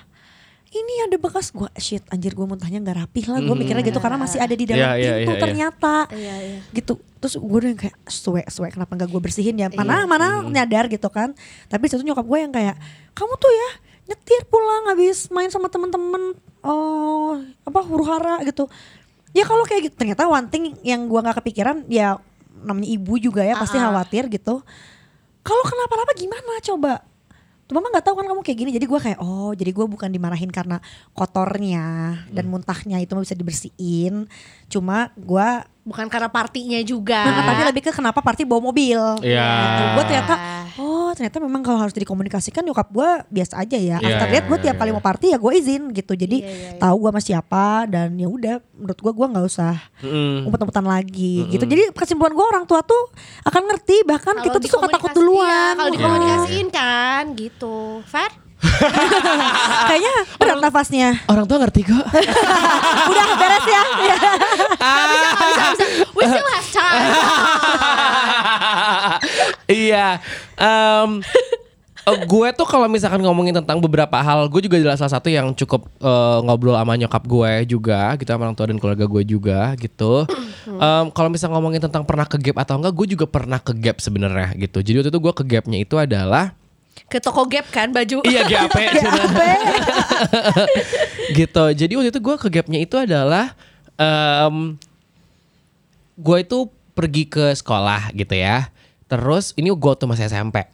Ini 0.69 1.09
ada 1.09 1.17
bekas. 1.17 1.49
Gue 1.49 1.65
shit 1.81 2.05
anjir 2.13 2.37
gue 2.37 2.45
muntahnya 2.45 2.77
nggak 2.77 2.97
rapih 3.01 3.25
lah. 3.25 3.41
Gue 3.41 3.57
mikirnya 3.57 3.81
gitu 3.81 3.97
karena 3.97 4.21
masih 4.21 4.37
ada 4.37 4.53
di 4.53 4.69
dalam 4.69 4.85
Iya, 4.85 4.91
iya, 4.95 5.11
pintu 5.25 5.33
iya, 5.33 5.33
iya. 5.33 5.41
ternyata. 5.41 5.93
Iya, 6.13 6.35
iya. 6.45 6.59
gitu. 6.69 6.93
Terus 7.17 7.33
gue 7.41 7.57
udah 7.57 7.69
yang 7.73 7.79
kayak 7.81 7.95
suwe 8.05 8.41
suwe 8.45 8.69
kenapa 8.69 8.93
nggak 8.93 9.09
gue 9.09 9.21
bersihin 9.21 9.57
ya? 9.57 9.67
Iya. 9.67 9.77
mana 9.77 10.05
mana 10.05 10.45
nyadar 10.45 10.85
gitu 10.85 11.09
kan. 11.09 11.33
Tapi 11.65 11.83
satu 11.89 12.05
nyokap 12.05 12.21
gue 12.21 12.37
yang 12.37 12.53
kayak 12.53 12.77
kamu 13.17 13.33
tuh 13.35 13.49
ya 13.49 13.69
nyetir 14.09 14.41
pulang 14.45 14.89
habis 14.89 15.29
main 15.29 15.49
sama 15.49 15.69
temen-temen 15.69 16.33
oh 16.61 17.41
apa 17.65 17.79
huru 17.81 18.05
hara 18.05 18.37
gitu. 18.45 18.69
Ya 19.33 19.45
kalau 19.49 19.65
kayak 19.65 19.89
gitu 19.89 19.95
ternyata 19.97 20.29
one 20.29 20.49
thing 20.53 20.77
yang 20.85 21.09
gue 21.09 21.17
nggak 21.17 21.41
kepikiran 21.41 21.85
ya 21.89 22.21
namanya 22.61 22.89
ibu 22.93 23.17
juga 23.17 23.41
ya 23.41 23.57
pasti 23.57 23.81
Ah, 23.81 23.89
ah. 23.89 23.93
khawatir 23.93 24.29
gitu. 24.29 24.61
Kalau 25.41 25.63
kenapa-napa 25.65 26.13
gimana 26.13 26.61
coba 26.61 27.01
tuh 27.69 27.77
mama 27.77 27.93
nggak 27.93 28.01
tahu 28.01 28.17
kan 28.17 28.25
kamu 28.25 28.41
kayak 28.41 28.57
gini 28.57 28.71
jadi 28.73 28.85
gue 28.89 28.99
kayak 28.99 29.19
oh 29.21 29.53
jadi 29.53 29.69
gue 29.69 29.85
bukan 29.85 30.09
dimarahin 30.09 30.49
karena 30.49 30.81
kotornya 31.13 32.17
dan 32.33 32.49
Hmm. 32.49 32.57
muntahnya 32.57 32.97
itu 32.97 33.13
bisa 33.13 33.37
dibersihin 33.37 34.25
cuma 34.65 35.13
gue 35.13 35.47
Bukan 35.89 36.05
karena 36.05 36.29
partinya 36.29 36.77
juga. 36.85 37.17
Nah, 37.25 37.49
tapi 37.49 37.65
lebih 37.65 37.81
ke 37.81 37.89
kenapa 37.89 38.21
party 38.21 38.45
bawa 38.45 38.61
mobil. 38.69 39.01
Iya. 39.25 39.97
Gue 39.97 40.03
ternyata 40.05 40.35
oh 40.79 41.11
ternyata 41.11 41.37
memang 41.37 41.59
kalau 41.59 41.77
harus 41.77 41.91
dikomunikasikan 41.91 42.63
nyokap 42.63 42.87
gue 42.87 43.09
biasa 43.29 43.59
aja 43.59 43.75
ya. 43.75 43.97
Iya, 43.97 44.07
After 44.09 44.25
iya, 44.25 44.33
that 44.33 44.45
gue 44.45 44.55
iya, 44.55 44.63
tiap 44.63 44.75
kali 44.77 44.89
iya. 44.89 44.95
mau 44.95 45.03
party 45.03 45.25
ya 45.27 45.37
gue 45.37 45.51
izin 45.53 45.83
gitu. 45.91 46.13
Jadi 46.13 46.37
Iya, 46.39 46.47
iya, 46.47 46.69
iya. 46.69 46.79
tahu 46.79 46.95
gue 46.97 47.09
sama 47.09 47.21
siapa 47.21 47.65
dan 47.85 48.15
ya 48.15 48.25
udah 48.25 48.55
menurut 48.73 48.97
gue 48.97 49.11
gue 49.11 49.27
nggak 49.29 49.45
usah 49.45 49.75
Mm-mm. 49.99 50.47
umpet-umpetan 50.47 50.85
lagi 50.85 51.45
gitu. 51.47 51.63
Jadi 51.63 51.91
kesimpulan 51.91 52.31
gue 52.31 52.45
orang 52.47 52.63
tua 52.63 52.79
tuh 52.81 53.11
akan 53.43 53.61
ngerti 53.65 54.01
bahkan 54.03 54.33
Kalau 54.33 54.45
kita 54.45 54.57
tuh 54.57 54.69
suka 54.69 54.87
takut 54.87 55.11
dikomunikasi- 55.11 55.17
duluan. 55.19 55.45
iya, 55.45 55.75
kalau 55.75 55.85
Oh. 55.85 55.93
dikomunikasiin 55.93 56.67
kan 56.69 57.23
gitu. 57.35 57.75
Fair? 58.05 58.31
Kayaknya 59.89 60.13
berat 60.35 60.59
nafasnya. 60.59 61.09
Orang 61.25 61.47
tua 61.47 61.57
ngerti 61.59 61.79
kok. 61.81 62.05
udah 63.11 63.25
beres 63.35 63.65
ya. 63.65 63.83
Ya. 64.09 64.15
We 66.11 66.23
still 66.25 66.43
have 66.45 66.67
time. 66.69 67.07
Iya. 69.69 70.17
eh, 70.57 71.07
gue 72.25 72.47
tuh 72.57 72.65
kalau 72.65 72.89
misalkan 72.89 73.21
ngomongin 73.21 73.53
tentang 73.61 73.77
beberapa 73.77 74.17
hal, 74.17 74.49
gue 74.49 74.61
juga 74.65 74.81
adalah 74.81 74.97
salah 74.97 75.13
satu 75.13 75.29
yang 75.29 75.53
cukup 75.53 75.85
eh, 76.01 76.39
ngobrol 76.41 76.73
sama 76.73 76.97
nyokap 76.97 77.23
gue 77.29 77.51
juga, 77.69 78.17
gitu 78.17 78.29
sama 78.33 78.49
orang 78.49 78.57
tua 78.57 78.67
dan 78.73 78.77
keluarga 78.81 79.05
gue 79.05 79.23
juga, 79.23 79.77
gitu. 79.77 80.25
Em, 80.69 81.05
kalau 81.13 81.29
misalnya 81.29 81.57
ngomongin 81.57 81.81
tentang 81.81 82.05
pernah 82.05 82.25
ke 82.25 82.41
gap 82.41 82.57
atau 82.65 82.81
enggak, 82.81 82.93
gue 82.97 83.07
juga 83.17 83.25
pernah 83.29 83.61
ke 83.61 83.73
gap 83.77 84.01
sebenarnya, 84.01 84.57
gitu. 84.57 84.81
Jadi 84.81 84.95
waktu 85.01 85.11
itu 85.13 85.21
gue 85.21 85.33
ke 85.33 85.43
gapnya 85.45 85.77
itu 85.81 85.95
adalah 85.97 86.57
Ke 87.07 87.17
toko 87.17 87.47
Gap 87.47 87.71
kan 87.71 87.89
baju. 87.95 88.21
Iya 88.27 88.43
GAP 88.45 88.75
gitu. 91.39 91.63
Jadi 91.73 91.93
waktu 91.95 92.09
itu 92.11 92.21
gue 92.21 92.35
ke 92.37 92.47
gapnya 92.51 92.79
itu 92.83 92.95
adalah 92.99 93.55
em 93.95 94.75
gue 96.19 96.37
itu 96.43 96.67
pergi 96.93 97.23
ke 97.31 97.55
sekolah 97.55 98.11
gitu 98.11 98.35
ya. 98.35 98.67
Terus 99.09 99.51
ini 99.55 99.67
gue 99.67 99.93
tuh 99.93 100.05
masih 100.05 100.25
SMP. 100.25 100.69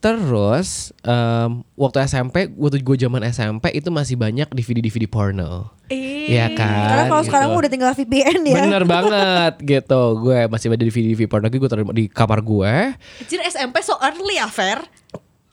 Terus 0.00 0.96
em, 1.00 1.60
waktu 1.74 2.00
SMP, 2.02 2.48
waktu 2.50 2.80
gue 2.80 2.96
zaman 2.98 3.20
SMP 3.26 3.68
itu 3.70 3.88
masih 3.88 4.16
banyak 4.16 4.48
DVD-DVD 4.48 5.04
porno. 5.04 5.68
Iya 5.90 6.50
kan? 6.50 6.88
Karena 6.88 7.04
kalau 7.06 7.20
gitu. 7.20 7.28
sekarang 7.28 7.48
udah 7.52 7.68
tinggal 7.68 7.92
VPN 7.92 8.40
ya. 8.42 8.56
Bener 8.58 8.82
banget 8.96 9.54
gitu. 9.60 10.00
Gue 10.18 10.48
masih 10.48 10.66
ada 10.68 10.80
DVD-DVD 10.80 11.28
porno 11.28 11.46
gue 11.46 11.60
taruh 11.62 11.84
di 11.86 12.08
kamar 12.08 12.40
gue. 12.40 12.74
Anjir 13.20 13.40
SMP 13.44 13.80
so 13.80 13.94
early 14.00 14.34
ya, 14.34 14.48
Fair? 14.48 14.80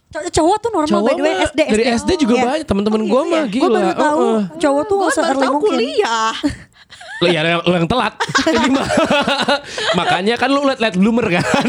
Cow- 0.07 0.23
Cowok 0.23 0.57
tuh 0.57 0.71
normal 0.71 0.87
Cowok 0.87 1.03
by 1.03 1.13
the 1.13 1.19
way 1.19 1.33
mah 1.35 1.43
SD 1.45 1.59
dari 1.67 1.83
SD 1.91 2.09
juga 2.17 2.33
Iya. 2.33 2.43
banyak 2.47 2.63
teman-teman 2.63 3.01
Oh, 3.03 3.05
gue 3.05 3.19
gitu 3.19 3.27
mah 3.27 3.35
ya? 3.37 3.51
gila. 3.51 3.59
Gue 3.59 3.75
baru 3.75 3.91
tahu 3.91 4.23
cowok 4.55 4.83
tuh 4.87 4.95
Gue 4.95 5.09
baru 5.11 5.19
tahu 5.37 5.51
mungkin. 5.51 5.71
kuliah. 5.75 6.31
Lo 7.19 7.27
ya 7.27 7.41
lo, 7.43 7.65
yang 7.73 7.89
telat. 7.89 8.13
Ini 8.53 8.69
mah. 8.69 8.87
Makanya 9.97 10.35
kan 10.37 10.49
lu 10.49 10.63
liat 10.63 10.79
liat 10.79 10.95
bloomer 10.95 11.27
kan. 11.27 11.67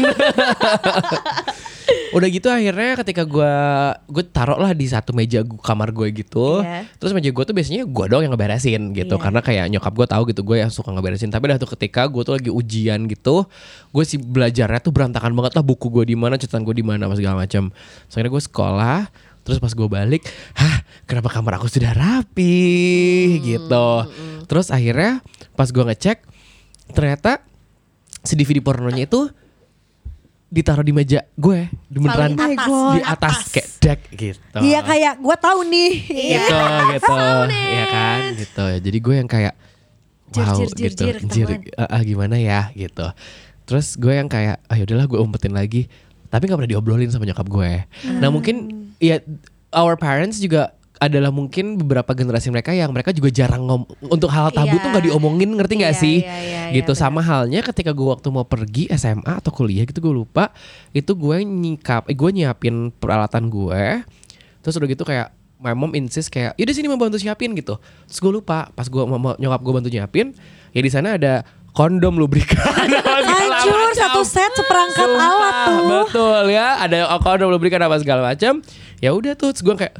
Udah 2.09 2.25
gitu 2.29 2.49
akhirnya 2.49 2.97
ketika 3.01 3.25
gue 3.25 3.53
gue 4.09 4.23
taruh 4.29 4.57
lah 4.57 4.73
di 4.73 4.85
satu 4.85 5.13
meja 5.13 5.41
gu- 5.41 5.61
kamar 5.61 5.89
gue 5.89 6.09
gitu. 6.13 6.61
Iya. 6.61 6.85
Terus 6.97 7.13
meja 7.13 7.29
gue 7.29 7.43
tuh 7.45 7.53
biasanya 7.53 7.85
gue 7.85 8.05
doang 8.09 8.23
yang 8.25 8.33
ngeberesin 8.33 8.93
gitu. 8.93 9.15
Iya. 9.17 9.21
Karena 9.21 9.39
kayak 9.41 9.65
nyokap 9.73 9.93
gue 9.93 10.07
tahu 10.09 10.21
gitu 10.29 10.41
gue 10.45 10.57
yang 10.61 10.69
suka 10.69 10.93
ngeberesin. 10.93 11.33
Tapi 11.33 11.49
dah 11.49 11.57
tuh 11.57 11.69
ketika 11.77 12.05
gue 12.05 12.21
tuh 12.21 12.33
lagi 12.37 12.49
ujian 12.53 13.09
gitu, 13.09 13.45
gue 13.89 14.03
sih 14.05 14.17
belajarnya 14.21 14.81
tuh 14.81 14.93
berantakan 14.93 15.33
banget 15.33 15.57
lah 15.57 15.65
buku 15.65 15.89
gue 15.89 16.13
di 16.13 16.17
mana, 16.17 16.37
catatan 16.37 16.61
gue 16.61 16.77
di 16.77 16.85
mana, 16.85 17.09
apa 17.09 17.17
segala 17.17 17.41
macam. 17.41 17.73
So, 18.05 18.21
akhirnya 18.21 18.33
gue 18.33 18.43
sekolah. 18.45 18.99
Terus 19.39 19.57
pas 19.57 19.73
gue 19.73 19.87
balik, 19.89 20.29
hah 20.53 20.85
kenapa 21.09 21.33
kamar 21.33 21.57
aku 21.57 21.65
sudah 21.65 21.89
rapi 21.89 22.53
gitu. 23.41 23.89
Terus 24.49 24.73
akhirnya 24.73 25.21
pas 25.53 25.69
gue 25.69 25.83
ngecek, 25.85 26.25
ternyata 26.97 27.45
si 28.25 28.33
DVD 28.33 28.59
pornonya 28.59 29.05
itu 29.05 29.29
ditaruh 30.49 30.81
di 30.81 30.89
meja 30.89 31.21
gue, 31.37 31.69
di 31.85 31.97
beneran 32.01 32.33
Paling 32.33 32.57
atas. 32.57 32.73
di 32.73 32.99
atas 33.05 33.35
kayak 33.53 33.69
deck 33.77 33.99
gitu. 34.17 34.57
Iya 34.65 34.81
kayak 34.81 35.13
gue 35.21 35.35
tahu 35.37 35.59
nih. 35.69 35.91
Iya. 36.09 36.41
gitu 36.41 36.57
gitu, 36.97 37.17
ya 37.53 37.85
kan 37.93 38.19
gitu. 38.33 38.65
Jadi 38.81 38.97
gue 38.97 39.15
yang 39.15 39.29
kayak 39.29 39.53
Jir, 40.29 40.45
wow 40.45 40.57
jir, 40.61 40.69
jir, 40.77 40.91
gitu, 40.93 41.01
jir, 41.33 41.47
ketahuan. 41.57 41.81
ah, 41.89 41.97
ah, 41.97 42.01
gimana 42.05 42.35
ya 42.37 42.69
gitu. 42.77 43.05
Terus 43.65 43.97
gue 43.97 44.13
yang 44.13 44.29
kayak, 44.29 44.61
ah 44.65 44.77
yaudahlah 44.77 45.09
gue 45.09 45.17
umpetin 45.17 45.53
lagi. 45.53 45.89
Tapi 46.29 46.45
nggak 46.45 46.57
pernah 46.61 46.71
diobrolin 46.77 47.09
sama 47.09 47.25
nyokap 47.25 47.49
gue. 47.49 47.71
Nah 48.21 48.29
mungkin 48.29 48.89
ya 49.01 49.21
our 49.73 49.97
parents 49.97 50.37
juga 50.37 50.73
adalah 50.99 51.31
mungkin 51.31 51.79
beberapa 51.79 52.11
generasi 52.11 52.51
mereka 52.51 52.75
yang 52.75 52.91
mereka 52.91 53.15
juga 53.15 53.31
jarang 53.31 53.63
ngom 53.63 53.87
untuk 54.11 54.27
hal 54.35 54.51
tabu 54.51 54.75
Iya. 54.75 54.83
tuh 54.83 54.89
nggak 54.91 55.05
diomongin 55.07 55.49
ngerti 55.55 55.73
nggak 55.79 55.95
Iya, 55.95 56.03
sih 56.03 56.17
iya, 56.27 56.35
iya, 56.69 56.75
gitu 56.75 56.91
iya, 56.91 56.99
sama 56.99 57.23
halnya 57.23 57.63
ketika 57.63 57.95
gue 57.95 58.03
waktu 58.03 58.27
mau 58.27 58.43
pergi 58.43 58.91
SMA 58.99 59.39
atau 59.39 59.55
kuliah 59.55 59.87
gitu 59.87 60.03
gue 60.03 60.11
lupa 60.11 60.51
itu 60.91 61.15
gue 61.15 61.39
nyikap 61.39 62.11
eh, 62.11 62.15
gue 62.19 62.29
nyiapin 62.35 62.91
peralatan 62.91 63.47
gue 63.47 64.03
terus 64.59 64.75
udah 64.75 64.87
gitu 64.91 65.07
kayak 65.07 65.31
my 65.63 65.71
mom 65.71 65.95
insist 65.95 66.27
kayak 66.27 66.51
yaudah 66.59 66.75
sini 66.75 66.91
mau 66.91 66.99
bantu 66.99 67.15
siapin 67.15 67.55
gitu 67.55 67.79
terus 67.79 68.19
gue 68.19 68.31
lupa 68.35 68.67
pas 68.75 68.83
gue 68.83 69.03
mau 69.07 69.39
nyokap 69.39 69.59
gue 69.63 69.73
bantu 69.79 69.89
nyiapin 69.89 70.35
ya 70.75 70.83
di 70.83 70.91
sana 70.91 71.15
ada 71.15 71.47
kondom 71.71 72.19
lubrikan 72.19 72.59
Hancur 73.59 73.91
satu 73.95 74.21
set 74.23 74.51
seperangkat 74.55 75.03
Sumpah, 75.03 75.27
alat 75.27 75.55
tuh. 75.67 75.79
Betul 75.85 76.43
ya, 76.53 76.79
ada 76.79 76.97
kode 77.19 77.43
berikan 77.59 77.83
apa 77.83 77.99
segala 77.99 78.31
macam. 78.31 78.63
Ya 79.03 79.11
udah 79.11 79.35
tuh, 79.35 79.51
terus 79.51 79.63
gue 79.67 79.75
kayak 79.75 79.95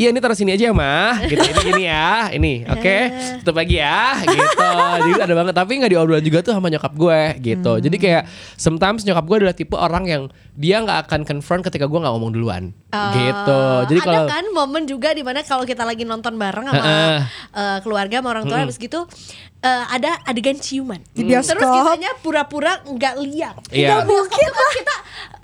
Iya 0.00 0.16
ini 0.16 0.18
taruh 0.24 0.32
sini 0.32 0.56
aja 0.56 0.64
ya 0.64 0.72
mah 0.72 1.20
gitu, 1.28 1.44
Ini 1.44 1.60
gini 1.60 1.84
ya 1.84 2.32
Ini 2.32 2.52
oke 2.72 2.96
Tutup 3.44 3.52
lagi 3.60 3.76
ya 3.76 4.16
Gitu 4.24 4.72
Jadi 5.04 5.10
ada 5.20 5.34
banget 5.36 5.52
Tapi 5.52 5.72
gak 5.76 5.92
diobrolin 5.92 6.24
juga 6.24 6.40
tuh 6.40 6.56
sama 6.56 6.72
nyokap 6.72 6.92
gue 6.96 7.20
Gitu 7.44 7.72
Jadi 7.84 7.96
kayak 8.00 8.24
Sometimes 8.56 9.04
nyokap 9.04 9.28
gue 9.28 9.36
adalah 9.44 9.52
tipe 9.52 9.76
orang 9.76 10.08
yang 10.08 10.22
Dia 10.56 10.80
gak 10.80 11.04
akan 11.04 11.28
confront 11.28 11.60
ketika 11.68 11.84
gue 11.84 11.98
gak 12.00 12.12
ngomong 12.16 12.32
duluan 12.32 12.72
Gitu 13.12 13.62
Jadi 13.92 14.00
ada 14.00 14.08
kalau 14.08 14.24
kan 14.24 14.44
momen 14.56 14.88
juga 14.88 15.12
di 15.12 15.20
mana 15.20 15.44
kalau 15.44 15.68
kita 15.68 15.84
lagi 15.84 16.08
nonton 16.08 16.40
bareng 16.40 16.72
sama 16.72 16.80
Heeh. 16.80 17.18
eh, 17.52 17.78
keluarga 17.84 18.24
sama 18.24 18.28
orang 18.32 18.44
tua 18.48 18.58
habis 18.64 18.80
gitu 18.80 19.04
eh, 19.60 19.84
ada 19.92 20.16
adegan 20.24 20.56
ciuman. 20.56 21.00
Di 21.12 21.22
bioskop. 21.24 21.60
Terus 21.60 21.68
kitanya 21.68 22.10
pura-pura 22.24 22.80
nggak 22.84 23.14
lihat. 23.20 23.54
Iya. 23.68 23.88
Nggak 23.92 24.02
mungkin 24.08 24.48
kan 24.48 24.68
kita 24.72 24.96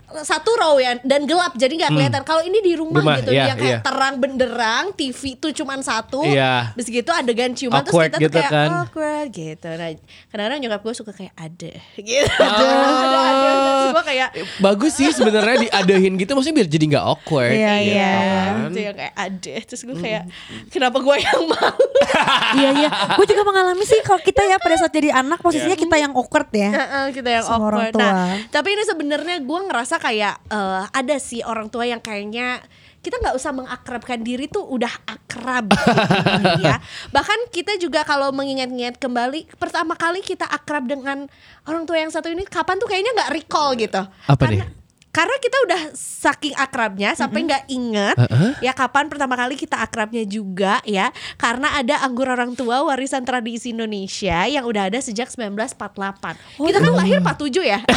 satu 0.07 0.51
row 0.55 0.77
ya 0.77 0.97
dan 1.01 1.25
gelap 1.25 1.53
jadi 1.53 1.73
nggak 1.73 1.91
kelihatan. 1.91 2.23
Kalau 2.23 2.41
ini 2.41 2.59
di 2.61 2.73
rumah, 2.73 2.95
Hmm. 2.97 3.07
Rumah, 3.07 3.19
gitu 3.19 3.31
iya, 3.31 3.45
yang 3.51 3.59
kayak 3.59 3.73
iya. 3.73 3.83
terang 3.83 4.15
benderang, 4.17 4.85
TV 4.93 5.21
tuh 5.35 5.51
cuman 5.53 5.81
satu. 5.81 6.23
Iya. 6.23 6.71
Terus 6.73 6.89
gitu 6.89 7.11
adegan 7.11 7.53
ciuman 7.53 7.83
Awkward 7.83 8.11
terus 8.11 8.15
kita 8.15 8.23
gitu 8.23 8.31
tuh 8.31 8.41
kayak 8.41 8.53
kan. 8.55 8.69
awkward 8.81 9.27
gitu. 9.31 9.69
Nah, 9.69 9.89
kadang-kadang 10.29 10.59
nyokap 10.61 10.81
gue 10.81 10.95
suka 10.95 11.13
kayak 11.13 11.35
ada 11.35 11.73
gitu. 11.99 12.39
Ada, 12.39 12.65
ada, 12.65 13.19
ada. 13.19 13.73
Gue 13.89 14.05
kayak 14.05 14.29
Bagus 14.59 14.93
sih 14.95 15.09
sebenarnya 15.11 15.57
diadehin 15.63 16.15
gitu 16.15 16.33
Maksudnya 16.33 16.57
biar 16.57 16.69
jadi 16.69 16.85
gak 16.93 17.05
awkward 17.07 17.53
Iya, 17.53 17.75
gitu 17.77 17.93
iya. 17.93 18.15
kan. 18.17 18.66
Yang 18.87 18.97
kayak 18.97 19.14
ada 19.14 19.55
terus 19.66 19.83
gue 19.83 19.97
kayak 19.99 20.23
kenapa 20.71 20.99
gue 21.02 21.16
yang 21.19 21.43
mau 21.47 21.75
iya 22.59 22.71
iya. 22.76 22.90
Gue 23.16 23.26
juga 23.28 23.43
mengalami 23.47 23.85
sih 23.85 23.99
kalau 24.05 24.21
kita 24.21 24.43
ya 24.47 24.57
pada 24.61 24.76
saat 24.78 24.93
jadi 24.93 25.11
anak 25.14 25.43
posisinya 25.43 25.76
kita 25.78 25.97
yang 25.99 26.12
awkward 26.14 26.49
ya. 26.52 26.71
Heeh, 26.71 27.05
kita 27.14 27.28
yang 27.28 27.45
orang 27.47 27.90
awkward. 27.90 27.95
tua. 27.95 28.11
Nah, 28.11 28.35
tapi 28.52 28.69
ini 28.76 28.83
sebenarnya 28.87 29.37
gue 29.43 29.61
ngerasa 29.71 29.97
kayak 29.99 30.35
eh, 30.50 30.83
ada 30.90 31.16
sih 31.19 31.40
orang 31.43 31.69
tua 31.69 31.85
yang 31.88 32.00
kayaknya 32.00 32.62
kita 33.05 33.23
nggak 33.23 33.38
usah 33.38 33.55
mengakrabkan 33.55 34.19
diri 34.26 34.50
tuh 34.50 34.66
udah 34.66 34.90
akrab 35.07 35.71
gitu 35.71 36.50
ya. 36.66 36.83
Bahkan 37.14 37.55
kita 37.55 37.78
juga 37.78 38.02
kalau 38.02 38.35
mengingat-ingat 38.35 38.99
kembali 38.99 39.47
pertama 39.62 39.95
kali 39.95 40.26
kita 40.26 40.43
akrab 40.43 40.90
dengan 40.90 41.31
orang 41.71 41.87
tua 41.87 42.02
yang 42.02 42.11
satu 42.11 42.26
ini 42.35 42.43
kapan 42.43 42.83
tuh 42.83 42.90
kayaknya 42.90 43.14
nggak 43.14 43.31
recall 43.31 43.78
gitu. 43.78 44.02
Apa 44.26 44.43
karena, 44.50 44.66
nih? 44.66 44.86
Karena 45.17 45.33
kita 45.41 45.57
udah 45.65 45.97
saking 45.97 46.53
akrabnya 46.53 47.17
sampai 47.17 47.49
nggak 47.49 47.65
inget 47.73 48.17
ya 48.61 48.77
kapan 48.77 49.09
pertama 49.09 49.33
kali 49.33 49.57
kita 49.57 49.81
akrabnya 49.81 50.29
juga 50.29 50.85
ya 50.85 51.09
karena 51.41 51.73
ada 51.79 52.05
anggur 52.05 52.29
orang 52.29 52.53
tua 52.53 52.85
warisan 52.85 53.25
tradisi 53.25 53.73
Indonesia 53.73 54.45
yang 54.45 54.69
udah 54.69 54.93
ada 54.93 55.01
sejak 55.01 55.33
1948. 55.33 56.61
kita 56.61 56.79
kan 56.83 56.93
lahir 56.93 57.25
47 57.25 57.65
ya. 57.65 57.81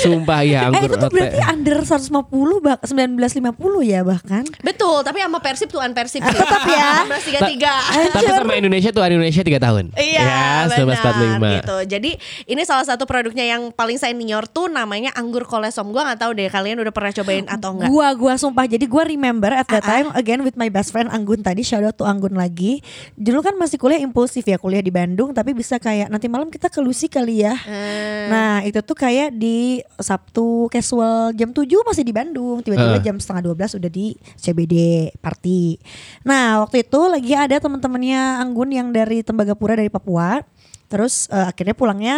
Sumpah 0.00 0.40
ya 0.42 0.58
Eh 0.64 0.68
anggur 0.72 0.88
itu 0.88 0.96
tuh 0.96 1.10
berarti 1.12 1.40
under 1.44 1.78
150 1.82 2.64
bah 2.64 2.76
1950 2.80 3.84
ya 3.84 4.00
bahkan. 4.00 4.44
Betul, 4.60 5.04
tapi 5.04 5.20
sama 5.20 5.38
Persib 5.38 5.68
tuan 5.68 5.92
Persib 5.92 6.22
sih. 6.22 6.32
Tetap 6.40 6.62
ya. 6.64 7.04
1933. 7.04 8.14
Tapi 8.14 8.26
sama 8.30 8.54
Indonesia 8.54 8.90
tuh 8.90 9.02
Indonesia 9.02 9.42
3 9.42 9.58
tahun 9.58 9.84
Iya, 9.98 10.20
Ya 10.22 10.44
benar 10.70 11.02
1945 11.02 11.56
gitu. 11.60 11.76
Jadi 11.90 12.10
ini 12.46 12.62
salah 12.62 12.86
satu 12.86 13.04
produknya 13.04 13.44
yang 13.44 13.74
paling 13.74 13.98
senior 13.98 14.46
tuh 14.46 14.70
namanya 14.70 15.10
anggur 15.12 15.44
kolesom. 15.44 15.90
Gua 15.90 16.06
nggak 16.06 16.20
tahu 16.22 16.30
deh 16.36 16.48
kalian 16.48 16.78
udah 16.78 16.94
pernah 16.94 17.12
cobain 17.12 17.44
atau 17.50 17.74
enggak. 17.74 17.88
Gua 17.90 18.08
gua 18.14 18.34
sumpah 18.38 18.64
jadi 18.64 18.84
gua 18.86 19.04
remember 19.04 19.50
at 19.50 19.66
that 19.66 19.82
Ah, 19.82 19.88
ah. 19.88 19.92
time 19.96 20.08
again 20.14 20.40
with 20.40 20.54
my 20.54 20.68
best 20.68 20.92
friend 20.92 21.08
Anggun 21.08 21.40
tadi 21.40 21.64
shout 21.64 21.82
out 21.82 21.96
to 21.96 22.04
Anggun 22.04 22.36
lagi. 22.36 22.84
Dulu 23.16 23.40
kan 23.40 23.54
masih 23.56 23.76
kuliah 23.76 23.98
impulsif 23.98 24.44
ya 24.44 24.56
kuliah 24.56 24.80
di 24.80 24.92
Bandung 24.92 25.32
tapi 25.32 25.50
bisa 25.50 25.76
kayak 25.76 26.06
nanti 26.06 26.28
malam 26.28 26.48
kita 26.48 26.70
ke 26.70 26.78
Lucy 26.78 27.08
kali 27.08 27.42
ya. 27.42 27.54
Eh, 27.66 28.28
Nah 28.30 28.62
itu 28.62 28.78
tuh 28.80 28.94
kayak 28.94 29.34
di 29.34 29.82
Sabtu 29.98 30.70
casual 30.70 31.34
jam 31.34 31.50
7 31.50 31.66
masih 31.82 32.06
di 32.06 32.14
Bandung 32.14 32.62
Tiba-tiba 32.62 32.96
Eh. 32.96 33.02
jam 33.02 33.16
setengah 33.18 33.50
12 33.50 33.80
udah 33.82 33.90
di 33.90 34.14
CBD 34.38 35.08
party 35.18 35.76
Nah 36.22 36.62
waktu 36.62 36.86
itu 36.86 37.00
lagi 37.10 37.32
ada 37.34 37.58
teman-temannya 37.58 38.40
Anggun 38.40 38.70
yang 38.70 38.88
dari 38.94 39.26
Tembagapura 39.26 39.74
dari 39.74 39.90
Papua 39.90 40.40
Terus 40.90 41.30
eh, 41.30 41.46
akhirnya 41.46 41.74
pulangnya 41.78 42.16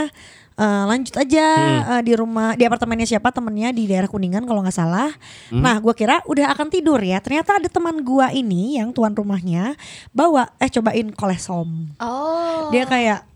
eh, 0.56 0.84
lanjut 0.88 1.12
aja 1.20 1.46
eh, 1.92 2.02
di 2.04 2.16
rumah 2.16 2.56
di 2.56 2.64
apartemennya 2.64 3.04
siapa 3.04 3.28
temennya 3.28 3.68
di 3.68 3.84
daerah 3.84 4.08
Kuningan 4.08 4.48
kalau 4.48 4.64
nggak 4.64 4.72
salah. 4.72 5.12
Nah 5.52 5.76
gue 5.76 5.92
kira 5.92 6.24
udah 6.24 6.48
akan 6.56 6.72
tidur 6.72 6.96
ya. 7.04 7.20
Ternyata 7.20 7.60
ada 7.60 7.68
teman 7.68 8.00
gua 8.00 8.32
ini 8.32 8.80
yang 8.80 8.88
tuan 8.96 9.12
rumahnya 9.12 9.76
bawa 10.16 10.48
eh 10.56 10.72
cobain 10.72 11.12
kolesom. 11.12 11.92
Oh. 12.00 12.72
Dia 12.72 12.88
kayak, 12.88 13.28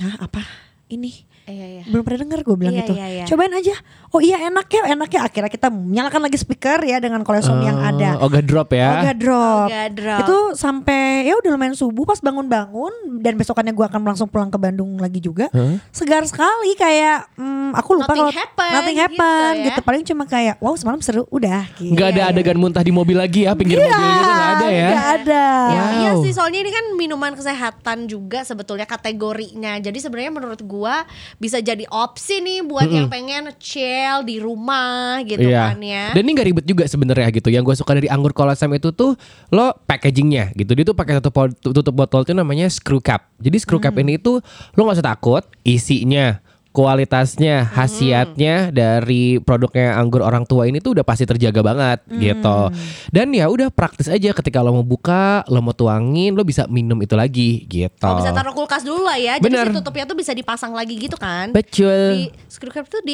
nah 0.00 0.16
apa 0.16 0.40
ini? 0.88 1.28
Iya, 1.52 1.66
iya. 1.68 1.82
belum 1.84 2.02
pernah 2.02 2.20
denger 2.24 2.38
gue 2.42 2.56
bilang 2.56 2.72
Iya, 2.72 2.80
gitu 2.80 2.92
iya, 2.94 3.06
iya. 3.08 3.24
cobain 3.24 3.52
aja 3.52 3.74
oh 4.08 4.20
iya 4.20 4.36
enak 4.42 4.66
ya 4.66 4.82
enak 4.90 5.08
ya 5.08 5.20
akhirnya 5.22 5.50
kita 5.50 5.68
nyalakan 5.68 6.20
lagi 6.22 6.36
speaker 6.36 6.80
ya 6.80 6.96
dengan 6.96 7.20
kolesom 7.20 7.60
yang 7.60 7.76
ada 7.78 8.14
Oh, 8.14 8.26
Oga 8.26 8.40
drop 8.40 8.70
ya. 8.70 8.90
Oga 8.98 9.12
drop. 9.12 9.66
Oga 9.66 9.84
drop. 9.88 10.20
Itu 10.22 10.36
sampai 10.54 11.24
ya 11.24 11.34
udah 11.34 11.50
lumayan 11.50 11.72
subuh 11.72 12.04
pas 12.04 12.18
bangun-bangun 12.18 12.92
dan 13.18 13.34
besokannya 13.34 13.72
gua 13.72 13.86
akan 13.86 14.00
langsung 14.04 14.26
pulang 14.26 14.46
ke 14.46 14.56
Bandung 14.56 14.96
lagi 14.96 15.18
juga. 15.18 15.48
Segar 15.90 16.22
sekali 16.24 16.72
kayak 16.72 17.34
hmm, 17.34 17.74
aku 17.74 17.90
lupa 17.94 18.08
Nothing 18.08 18.20
kalau 18.22 18.32
happen 18.32 18.70
nothing 18.70 18.94
gitu 18.94 19.04
happen 19.04 19.52
ya. 19.52 19.64
gitu, 19.66 19.80
Paling 19.82 20.02
cuma 20.04 20.24
kayak 20.24 20.54
wow 20.58 20.72
semalam 20.72 21.00
seru 21.00 21.26
udah 21.28 21.66
gitu. 21.74 21.92
Nggak 21.92 22.08
ada 22.10 22.22
adegan 22.28 22.56
muntah 22.56 22.80
di 22.80 22.90
mobil 22.90 23.14
lagi 23.14 23.44
ya, 23.44 23.52
pinggir 23.52 23.76
mobil 23.76 23.90
gitu 23.90 24.30
nggak 24.30 24.52
ada 24.54 24.68
ya. 24.68 24.88
Nggak 24.88 25.08
ada. 25.18 25.44
Ya, 25.66 25.82
Wow. 25.82 25.98
Iya 25.98 26.12
sih 26.20 26.32
soalnya 26.32 26.58
ini 26.60 26.70
kan 26.70 26.84
minuman 26.94 27.32
kesehatan 27.32 27.98
juga 28.06 28.42
sebetulnya 28.42 28.86
kategorinya. 28.86 29.76
Jadi 29.78 29.98
sebenarnya 29.98 30.32
menurut 30.32 30.60
gua 30.62 31.04
bisa 31.42 31.58
jadi 31.58 31.82
opsi 31.90 32.38
nih 32.38 32.62
buat 32.62 32.86
yang 32.86 33.10
pengen 33.10 33.50
chill 33.58 34.22
di 34.22 34.38
rumah 34.38 35.18
gitu 35.22 35.42
Iya. 35.42 35.74
kan 35.74 35.82
ya. 35.82 36.04
Dan 36.14 36.22
ini 36.22 36.30
gak 36.32 36.46
ribet 36.46 36.64
juga 36.64 36.84
sebenarnya 36.86 37.34
gitu. 37.34 37.50
Yang 37.50 37.64
gue 37.66 37.76
suka 37.82 37.98
dari 37.98 38.06
anggur 38.06 38.30
kolosem 38.30 38.70
itu 38.70 38.90
tuh 38.90 39.18
lo 39.50 39.74
packagingnya 39.82 40.54
gitu. 40.54 40.70
Dia 40.72 40.84
tuh 40.84 40.94
pakai 40.94 41.18
satu 41.18 41.34
po- 41.34 41.50
tutup 41.50 41.90
botol 41.90 42.22
itu 42.22 42.30
namanya 42.30 42.70
screw 42.70 42.98
cap. 42.98 43.26
Jadi 43.36 43.58
screw 43.58 43.78
cap 43.78 43.98
ini 43.98 44.14
tuh 44.16 44.38
lo 44.72 44.80
nggak 44.80 44.96
usah 44.96 45.08
takut 45.08 45.42
isinya 45.62 46.38
kualitasnya, 46.72 47.68
khasiatnya 47.68 48.72
dari 48.72 49.36
produknya 49.38 49.94
anggur 50.00 50.24
orang 50.24 50.48
tua 50.48 50.64
ini 50.64 50.80
tuh 50.80 50.96
udah 50.96 51.04
pasti 51.04 51.28
terjaga 51.28 51.60
banget 51.60 51.98
gitu. 52.08 52.72
Dan 53.12 53.30
ya 53.36 53.46
udah 53.52 53.68
praktis 53.68 54.08
aja 54.08 54.32
ketika 54.32 54.64
lo 54.64 54.80
mau 54.80 54.86
buka, 54.86 55.44
lo 55.52 55.60
mau 55.60 55.76
tuangin, 55.76 56.32
lo 56.32 56.42
bisa 56.42 56.64
minum 56.66 56.96
itu 57.04 57.12
lagi 57.12 57.68
gitu. 57.68 58.08
Oh, 58.08 58.18
bisa 58.18 58.32
taruh 58.32 58.56
kulkas 58.56 58.82
dulu 58.82 59.04
lah 59.04 59.20
ya. 59.20 59.36
Jadi 59.36 59.52
Bener. 59.52 59.68
si 59.68 59.76
tutupnya 59.76 60.04
tuh 60.08 60.16
bisa 60.16 60.32
dipasang 60.32 60.72
lagi 60.72 60.96
gitu 60.96 61.20
kan. 61.20 61.52
Betul. 61.52 62.32
Di 62.32 62.32
screw 62.48 62.72
cap 62.72 62.88
tuh 62.88 63.04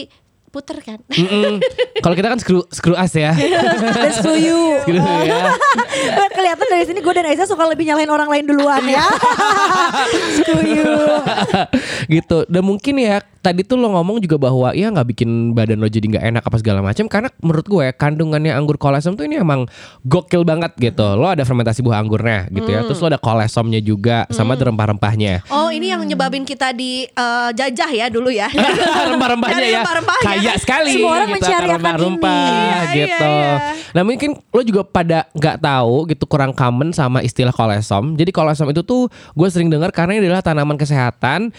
diputer 0.49 0.81
kan. 0.81 0.99
Mm-mm. 1.13 1.61
Kalau 2.01 2.15
kita 2.17 2.33
kan 2.33 2.41
screw 2.41 2.65
screw 2.73 2.97
as 2.97 3.13
ya. 3.13 3.37
Dan 4.01 4.13
screw 4.17 4.41
you. 4.41 4.61
Screw 4.89 4.97
ya. 5.05 5.53
Kelihatan 6.33 6.67
dari 6.73 6.85
sini 6.89 7.05
gue 7.05 7.13
dan 7.13 7.29
Aiza 7.29 7.45
suka 7.45 7.69
lebih 7.69 7.85
nyalain 7.85 8.09
orang 8.09 8.33
lain 8.33 8.49
duluan 8.49 8.81
ya. 8.89 9.05
screw 10.41 10.65
you. 10.65 10.97
gitu 12.09 12.49
dan 12.49 12.63
mungkin 12.65 12.97
ya 12.97 13.21
tadi 13.43 13.63
tuh 13.63 13.79
lo 13.79 13.93
ngomong 13.95 14.19
juga 14.23 14.37
bahwa 14.37 14.73
ya 14.73 14.91
nggak 14.91 15.09
bikin 15.15 15.53
badan 15.55 15.79
lo 15.81 15.89
jadi 15.89 16.05
nggak 16.05 16.25
enak 16.25 16.43
apa 16.45 16.57
segala 16.59 16.81
macam 16.81 17.07
karena 17.07 17.29
menurut 17.41 17.67
gue 17.67 17.87
kandungannya 17.95 18.53
anggur 18.53 18.77
kolesom 18.77 19.15
tuh 19.15 19.25
ini 19.29 19.39
emang 19.39 19.65
gokil 20.05 20.43
banget 20.43 20.75
gitu 20.77 21.17
lo 21.17 21.29
ada 21.31 21.45
fermentasi 21.47 21.81
buah 21.81 22.01
anggurnya 22.03 22.49
gitu 22.51 22.69
ya 22.69 22.83
terus 22.85 22.99
lo 23.01 23.09
ada 23.13 23.21
kolesomnya 23.21 23.81
juga 23.81 24.25
sama 24.33 24.57
ada 24.59 24.69
rempah-rempahnya 24.69 25.49
Oh 25.49 25.69
ini 25.71 25.93
yang 25.93 26.03
nyebabin 26.05 26.43
kita 26.45 26.73
di 26.73 27.07
eh, 27.07 27.51
jajah 27.55 27.91
ya 27.93 28.07
dulu 28.11 28.29
ya. 28.29 28.49
rempah-rempahnya 29.09 29.65
ya 29.65 29.81
rempah-rempahnya. 29.81 30.38
Kaya 30.39 30.55
sekali 30.57 30.91
Semua 30.95 31.11
orang 31.19 31.29
gitu 31.35 31.37
mencari 31.43 31.67
akan 31.69 31.97
ini. 31.99 32.19
Iya, 32.23 32.79
gitu 32.95 33.31
iya, 33.31 33.43
iya. 33.43 33.55
nah 33.91 34.03
mungkin 34.07 34.31
lo 34.55 34.63
juga 34.63 34.83
pada 34.87 35.27
nggak 35.35 35.57
tahu 35.59 35.95
gitu 36.15 36.25
kurang 36.31 36.55
common 36.55 36.95
sama 36.95 37.19
istilah 37.27 37.51
kolesom 37.51 38.15
jadi 38.15 38.31
kolesom 38.31 38.71
itu 38.71 38.87
tuh 38.87 39.11
gue 39.11 39.49
sering 39.51 39.69
dengar 39.69 39.91
karena 39.91 40.17
ini 40.17 40.31
adalah 40.31 40.47
tanaman 40.47 40.79
kesehatan 40.79 41.51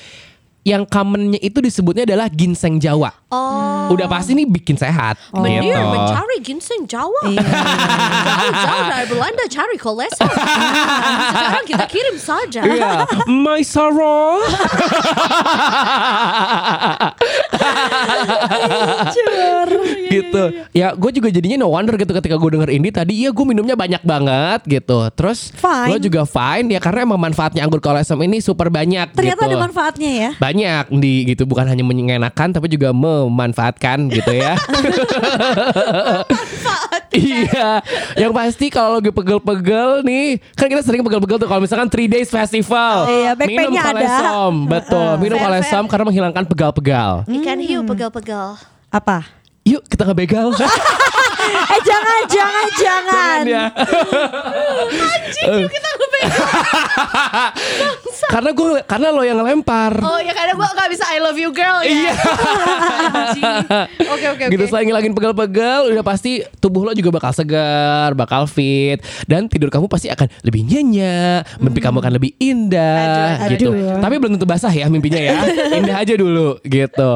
yang 0.64 0.88
commonnya 0.88 1.40
itu 1.44 1.60
disebutnya 1.60 2.08
adalah 2.08 2.32
ginseng 2.32 2.80
Jawa 2.80 3.12
Oh. 3.30 3.94
udah 3.94 4.10
pasti 4.10 4.34
nih 4.34 4.50
bikin 4.50 4.74
sehat 4.74 5.22
gitu. 5.22 5.38
Menir 5.38 5.78
mencari 5.78 6.42
ginseng 6.42 6.90
Jawa. 6.90 7.30
Jauh-jauh 7.30 8.86
dari 8.90 9.06
Belanda 9.06 9.46
cari 9.46 9.78
kolesterol. 9.78 10.34
Sekarang 11.38 11.66
kita 11.70 11.86
kirim 11.86 12.18
saja. 12.18 12.66
Iya, 12.66 13.06
my 13.30 13.62
sorrow. 13.62 14.42
gitu. 20.10 20.44
Ya, 20.74 20.98
gue 20.98 21.12
juga 21.14 21.30
jadinya 21.30 21.62
no 21.62 21.70
wonder 21.70 22.02
gitu 22.02 22.10
ketika 22.18 22.34
gue 22.34 22.50
denger 22.58 22.70
ini 22.74 22.90
tadi. 22.90 23.14
Iya, 23.26 23.30
gue 23.30 23.46
minumnya 23.46 23.78
banyak 23.78 24.02
banget 24.02 24.66
gitu. 24.66 25.06
Terus 25.14 25.54
lo 25.62 26.02
juga 26.02 26.26
fine 26.26 26.74
ya 26.74 26.80
karena 26.82 27.06
emang 27.06 27.22
manfaatnya 27.22 27.62
anggur 27.62 27.78
kolesom 27.78 28.18
ini 28.26 28.42
super 28.42 28.74
banyak. 28.74 29.14
Ternyata 29.14 29.46
gitu. 29.46 29.54
ada 29.54 29.58
manfaatnya 29.70 30.10
ya. 30.10 30.32
banyak 30.42 30.98
di 30.98 31.30
gitu 31.30 31.46
bukan 31.46 31.70
hanya 31.70 31.86
menyenangkan 31.86 32.50
tapi 32.58 32.66
juga 32.72 32.90
memanfaatkan 33.28 34.08
gitu 34.08 34.32
ya. 34.32 34.56
iya, 37.12 37.84
yang 38.16 38.32
pasti 38.32 38.70
kalau 38.72 39.02
lagi 39.02 39.12
pegel-pegel 39.12 40.06
nih, 40.06 40.38
kan 40.56 40.70
kita 40.70 40.86
sering 40.86 41.02
pegel-pegel 41.04 41.42
tuh 41.42 41.50
kalau 41.50 41.62
misalkan 41.64 41.90
3 41.90 42.06
days 42.08 42.30
festival. 42.30 43.10
Iya, 43.10 43.32
back 43.36 43.48
minum 43.50 43.74
pain-nya 43.74 43.82
ada. 43.82 43.92
kolesom, 43.92 44.54
betul. 44.70 45.12
Minum 45.20 45.38
Fair, 45.42 45.50
kolesom 45.50 45.84
karena 45.90 46.04
menghilangkan 46.06 46.44
pegal-pegal. 46.46 47.12
Ikan 47.28 47.60
hiu 47.60 47.82
pegal-pegal. 47.84 48.62
Apa? 48.94 49.28
Yuk 49.68 49.84
kita 49.90 50.08
ngebegal. 50.08 50.54
Eh 51.50 51.82
jangan, 51.82 52.22
jangan, 52.30 52.68
jangan. 52.78 53.40
ya. 53.50 53.64
Kita 55.66 55.88
ngebegal. 55.98 56.09
karena 58.34 58.50
gue 58.54 58.68
karena 58.86 59.08
lo 59.10 59.24
yang 59.24 59.40
ngelempar. 59.40 60.04
Oh 60.04 60.20
ya 60.20 60.36
karena 60.36 60.54
gue 60.54 60.68
gak 60.68 60.90
bisa 60.92 61.06
I 61.08 61.18
love 61.24 61.40
you 61.40 61.50
girl 61.50 61.80
ya. 61.82 61.90
Iya. 61.90 62.14
Oke 64.10 64.26
oke 64.30 64.36
oke. 64.36 64.46
gitu 64.52 64.64
selain 64.68 64.90
ngilangin 64.90 65.14
pegal-pegal 65.16 65.88
udah 65.94 66.04
pasti 66.04 66.44
tubuh 66.60 66.84
lo 66.84 66.92
juga 66.92 67.14
bakal 67.14 67.32
segar 67.32 68.12
bakal 68.18 68.50
fit 68.50 69.00
dan 69.30 69.48
tidur 69.48 69.70
kamu 69.70 69.88
pasti 69.88 70.10
akan 70.12 70.28
lebih 70.44 70.66
nyenyak 70.66 71.46
mimpi 71.62 71.80
kamu 71.80 72.02
akan 72.04 72.14
lebih 72.20 72.32
indah 72.42 73.40
Aduh, 73.46 73.52
gitu 73.54 73.70
aduh. 73.72 74.02
tapi 74.02 74.16
belum 74.18 74.32
tentu 74.36 74.48
basah 74.50 74.74
ya 74.74 74.90
mimpinya 74.92 75.22
ya 75.22 75.38
indah 75.80 76.02
aja 76.04 76.14
dulu 76.18 76.58
gitu 76.66 77.12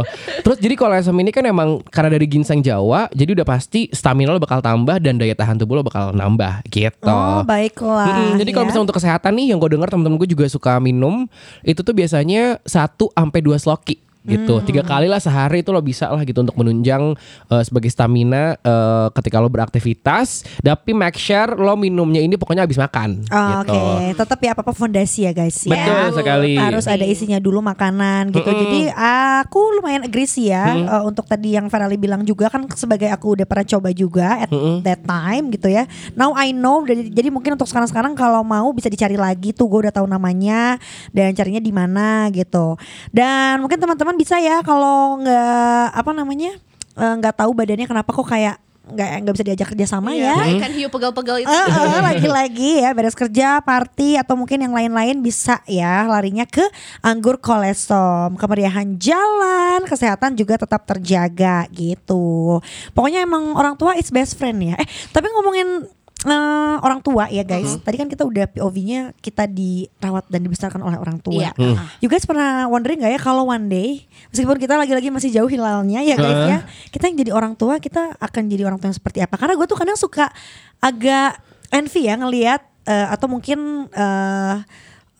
terus 0.46 0.58
jadi 0.62 0.74
kalau 0.78 0.96
kolesom 0.96 1.18
ini 1.20 1.32
kan 1.34 1.44
emang 1.50 1.82
karena 1.90 2.16
dari 2.16 2.30
ginseng 2.30 2.62
Jawa 2.62 3.10
jadi 3.12 3.42
udah 3.42 3.48
pasti 3.48 3.90
stamina 3.90 4.32
lo 4.32 4.40
bakal 4.40 4.62
tambah 4.62 5.02
dan 5.02 5.18
daya 5.18 5.34
tahan 5.34 5.58
tubuh 5.58 5.82
lo 5.82 5.84
bakal 5.84 6.14
nambah 6.14 6.62
gitu 6.70 7.02
Oh 7.04 7.42
baiklah. 7.44 8.08
Mm-mm, 8.10 8.32
jadi 8.42 8.50
kalau 8.54 8.66
ya. 8.66 8.68
misalnya 8.70 8.86
untuk 8.90 8.93
kesehatan 8.94 9.34
nih 9.34 9.52
yang 9.54 9.58
gue 9.58 9.74
dengar 9.74 9.90
temen-temen 9.90 10.22
gue 10.22 10.30
juga 10.30 10.46
suka 10.46 10.78
minum 10.78 11.26
itu 11.66 11.82
tuh 11.82 11.98
biasanya 11.98 12.62
1 12.64 12.70
sampai 12.96 13.40
2 13.42 13.58
sloki 13.58 13.98
gitu 14.26 14.54
Hmm. 14.54 14.64
tiga 14.64 14.82
kali 14.82 15.06
lah 15.06 15.18
sehari 15.18 15.60
itu 15.60 15.70
lo 15.70 15.80
bisa 15.80 16.08
lah 16.08 16.24
gitu 16.24 16.40
untuk 16.40 16.56
menunjang 16.56 17.12
eh, 17.48 17.64
sebagai 17.64 17.88
stamina 17.88 18.56
eh, 18.56 19.08
ketika 19.14 19.38
lo 19.38 19.48
beraktivitas 19.48 20.48
tapi 20.58 20.92
make 20.92 21.16
sure 21.16 21.54
lo 21.54 21.76
minumnya 21.76 22.20
ini 22.20 22.34
pokoknya 22.34 22.64
habis 22.64 22.78
makan 22.78 23.26
Oh, 23.28 23.50
gitu 23.60 23.76
Oke, 23.76 24.16
tetap 24.16 24.40
ya 24.40 24.52
apa-apa 24.52 24.72
fondasi 24.72 25.26
ya 25.26 25.32
guys 25.32 25.60
ya. 25.62 25.76
betul 25.76 26.18
sekali 26.18 26.56
Harus 26.56 26.86
ada 26.86 27.04
isinya 27.04 27.36
dulu 27.36 27.60
makanan 27.60 28.32
gitu. 28.32 28.46
Jadi 28.46 28.88
aku 28.94 29.60
lumayan 29.76 30.04
agree 30.04 30.24
sih 30.24 30.48
ya 30.48 30.72
eh, 30.74 31.04
untuk 31.04 31.26
tadi 31.26 31.54
yang 31.54 31.68
Farali 31.68 31.96
bilang 31.96 32.24
juga 32.24 32.48
kan 32.48 32.64
sebagai 32.72 33.10
aku 33.10 33.36
udah 33.36 33.44
pernah 33.44 33.66
coba 33.68 33.90
juga 33.92 34.28
at 34.40 34.50
that 34.82 35.04
time 35.04 35.52
gitu 35.52 35.68
ya. 35.68 35.84
Now 36.14 36.32
I 36.32 36.52
know 36.52 36.84
jadi, 36.84 37.12
jadi 37.12 37.28
mungkin 37.28 37.56
untuk 37.56 37.68
sekarang-sekarang 37.68 38.14
kalau 38.14 38.40
mau 38.42 38.72
bisa 38.72 38.88
dicari 38.88 39.20
lagi 39.20 39.52
tuh 39.52 39.68
gue 39.68 39.90
udah 39.90 39.94
tahu 39.94 40.08
namanya 40.08 40.80
dan 41.12 41.34
carinya 41.34 41.60
di 41.60 41.74
mana 41.74 42.32
gitu. 42.32 42.80
Dan 43.10 43.60
mungkin 43.60 43.78
teman-teman 43.78 44.13
bisa 44.16 44.40
ya 44.40 44.62
kalau 44.66 45.20
nggak 45.22 45.86
apa 45.94 46.12
namanya 46.12 46.58
eh, 46.98 47.14
nggak 47.20 47.42
tahu 47.42 47.52
badannya 47.54 47.88
kenapa 47.90 48.10
kok 48.14 48.28
kayak 48.28 48.64
nggak 48.84 49.10
nggak 49.24 49.34
bisa 49.40 49.46
diajak 49.48 49.68
kerja 49.72 49.86
sama 49.88 50.12
ya. 50.12 50.36
Iya, 50.44 50.60
Ikan 50.60 50.74
hiu 50.76 50.92
pegal-pegal 50.92 51.48
itu. 51.48 51.48
Eh, 51.48 51.68
eh, 51.72 52.02
lagi-lagi 52.04 52.72
ya 52.84 52.92
beres 52.92 53.16
kerja, 53.16 53.64
party 53.64 54.20
atau 54.20 54.36
mungkin 54.36 54.60
yang 54.60 54.76
lain-lain 54.76 55.24
bisa 55.24 55.64
ya 55.64 56.04
larinya 56.04 56.44
ke 56.44 56.68
anggur 57.00 57.40
kolesom. 57.40 58.36
Kemeriahan 58.36 59.00
jalan, 59.00 59.88
kesehatan 59.88 60.36
juga 60.36 60.60
tetap 60.60 60.84
terjaga 60.84 61.64
gitu. 61.72 62.60
Pokoknya 62.92 63.24
emang 63.24 63.56
orang 63.56 63.80
tua 63.80 63.96
is 63.96 64.12
best 64.12 64.36
friend 64.36 64.60
ya. 64.60 64.76
Eh, 64.76 64.88
tapi 65.16 65.32
ngomongin 65.32 65.88
eh, 66.28 66.76
orang 66.80 67.00
tua 67.04 67.28
ya 67.28 67.44
guys. 67.44 67.80
Tadi 67.80 67.96
kan 68.00 68.08
kita 68.08 68.24
udah 68.24 68.48
POV-nya 68.52 69.12
kita 69.20 69.48
dirawat 69.48 70.28
dan 70.32 70.42
dibesarkan 70.44 70.82
oleh 70.84 70.98
orang 70.98 71.20
tua. 71.20 71.52
Iya. 71.52 71.52
You 72.00 72.08
guys 72.08 72.24
pernah 72.24 72.68
wondering 72.72 73.04
gak 73.04 73.14
ya 73.14 73.20
kalau 73.22 73.48
one 73.48 73.68
day 73.68 74.08
meskipun 74.32 74.58
kita 74.60 74.80
lagi-lagi 74.80 75.12
masih 75.12 75.30
jauh 75.32 75.50
hilalnya 75.50 76.02
ya 76.02 76.16
guys 76.16 76.42
ya, 76.50 76.60
kita 76.90 77.04
yang 77.12 77.18
jadi 77.20 77.32
orang 77.36 77.54
tua 77.54 77.78
kita 77.78 78.16
akan 78.18 78.44
jadi 78.48 78.64
orang 78.68 78.80
tua 78.80 78.92
yang 78.92 78.98
seperti 78.98 79.20
apa? 79.22 79.36
Karena 79.36 79.54
gue 79.60 79.68
tuh 79.68 79.78
kadang 79.78 79.98
suka 80.00 80.32
agak 80.80 81.40
envy 81.74 82.08
ya 82.08 82.16
ngelihat 82.20 82.62
eh, 82.88 83.08
atau 83.12 83.28
mungkin 83.28 83.90
eh, 83.92 84.56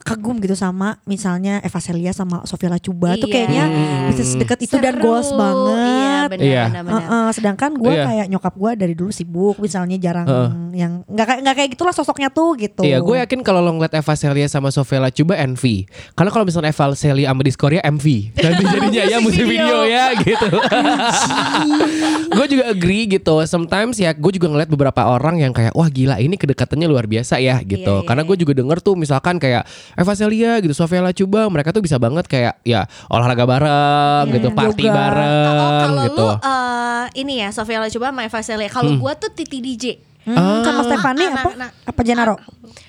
kagum 0.04 0.36
gitu 0.38 0.54
sama 0.54 1.00
misalnya 1.04 1.60
Eva 1.60 1.80
Celia 1.80 2.12
sama 2.12 2.44
Sofia 2.44 2.68
Lacuba 2.68 3.16
tuh 3.16 3.26
Iya. 3.26 3.34
kayaknya 3.34 3.64
bisa 4.08 4.24
sedekat 4.26 4.60
itu 4.62 4.76
dan 4.78 4.94
Seru. 4.94 5.04
goals 5.04 5.28
Iya, 5.28 5.40
banget. 5.40 6.28
benar, 6.30 6.44
Iya. 6.44 6.64
benar, 6.68 6.82
benar. 6.84 7.02
Heeh, 7.02 7.28
sedangkan 7.32 7.72
gue 7.74 7.90
Iya. 7.90 8.04
kayak 8.06 8.26
nyokap 8.30 8.54
gue 8.54 8.72
dari 8.76 8.94
dulu 8.94 9.10
sibuk 9.10 9.56
misalnya 9.58 9.96
jarang 9.96 10.28
yang 10.72 11.04
nggak 11.06 11.26
kayak 11.26 11.40
nggak 11.42 11.56
kayak 11.56 11.70
gitulah 11.72 11.94
sosoknya 11.94 12.28
tuh 12.28 12.54
gitu. 12.56 12.84
Iya, 12.84 13.00
gue 13.00 13.16
yakin 13.18 13.40
kalau 13.42 13.60
lo 13.60 13.72
ngeliat 13.72 13.94
Eva 13.94 14.14
Celia 14.14 14.46
sama 14.46 14.70
Sofia 14.70 15.00
Lacuba 15.00 15.34
envy. 15.36 15.88
Karena 16.14 16.30
kalau 16.30 16.44
misalnya 16.44 16.70
Eva 16.70 16.92
Celia 16.92 17.28
sama 17.28 17.42
Discordia 17.42 17.82
MV. 17.82 18.06
Nanti 18.36 18.64
jadinya 18.74 19.04
ya 19.06 19.18
musik 19.18 19.44
video 19.44 19.84
ya 19.86 20.12
gitu. 20.16 20.48
gue 22.34 22.46
juga 22.50 22.64
agree 22.68 23.06
gitu. 23.10 23.36
Sometimes 23.46 23.98
ya 23.98 24.12
gue 24.12 24.32
juga 24.32 24.50
ngeliat 24.50 24.68
beberapa 24.68 25.06
orang 25.06 25.40
yang 25.40 25.54
kayak 25.54 25.74
wah 25.74 25.88
gila 25.88 26.18
ini 26.18 26.36
kedekatannya 26.36 26.86
luar 26.86 27.06
biasa 27.06 27.38
ya 27.38 27.62
gitu. 27.62 27.84
Iya, 27.84 28.02
iya, 28.02 28.08
Karena 28.08 28.24
gue 28.24 28.36
juga 28.36 28.54
denger 28.54 28.78
tuh 28.82 28.96
misalkan 28.96 29.38
kayak 29.38 29.64
Eva 29.94 30.14
Celia 30.14 30.58
gitu, 30.58 30.74
Sofia 30.74 31.00
Lacuba 31.00 31.46
mereka 31.48 31.70
tuh 31.70 31.80
bisa 31.80 31.96
banget 31.96 32.26
kayak 32.26 32.58
ya 32.62 32.84
olahraga 33.08 33.44
bareng 33.44 34.26
Iya, 34.26 34.34
gitu, 34.34 34.48
party 34.52 34.84
yoga. 34.84 34.96
bareng 34.96 35.46
Kalau 35.46 35.68
kalau 35.80 36.02
gitu. 36.04 36.26
lu 36.26 36.34
eh, 36.40 37.04
ini 37.16 37.34
ya 37.40 37.50
Sofia 37.50 37.80
Lacuba 37.80 38.06
sama 38.08 38.22
Eva 38.22 38.40
Celia. 38.40 38.68
Kalau 38.68 38.92
gua 38.96 39.14
tuh 39.14 39.30
Titi 39.30 39.58
DJ. 39.58 39.86
Hmm, 40.24 40.64
sama 40.64 40.88
Stefani 40.88 41.20
Ah, 41.20 41.28
apa? 41.28 41.40
anak-anak. 41.44 41.72
Apa 41.84 42.00
Janaro? 42.02 42.36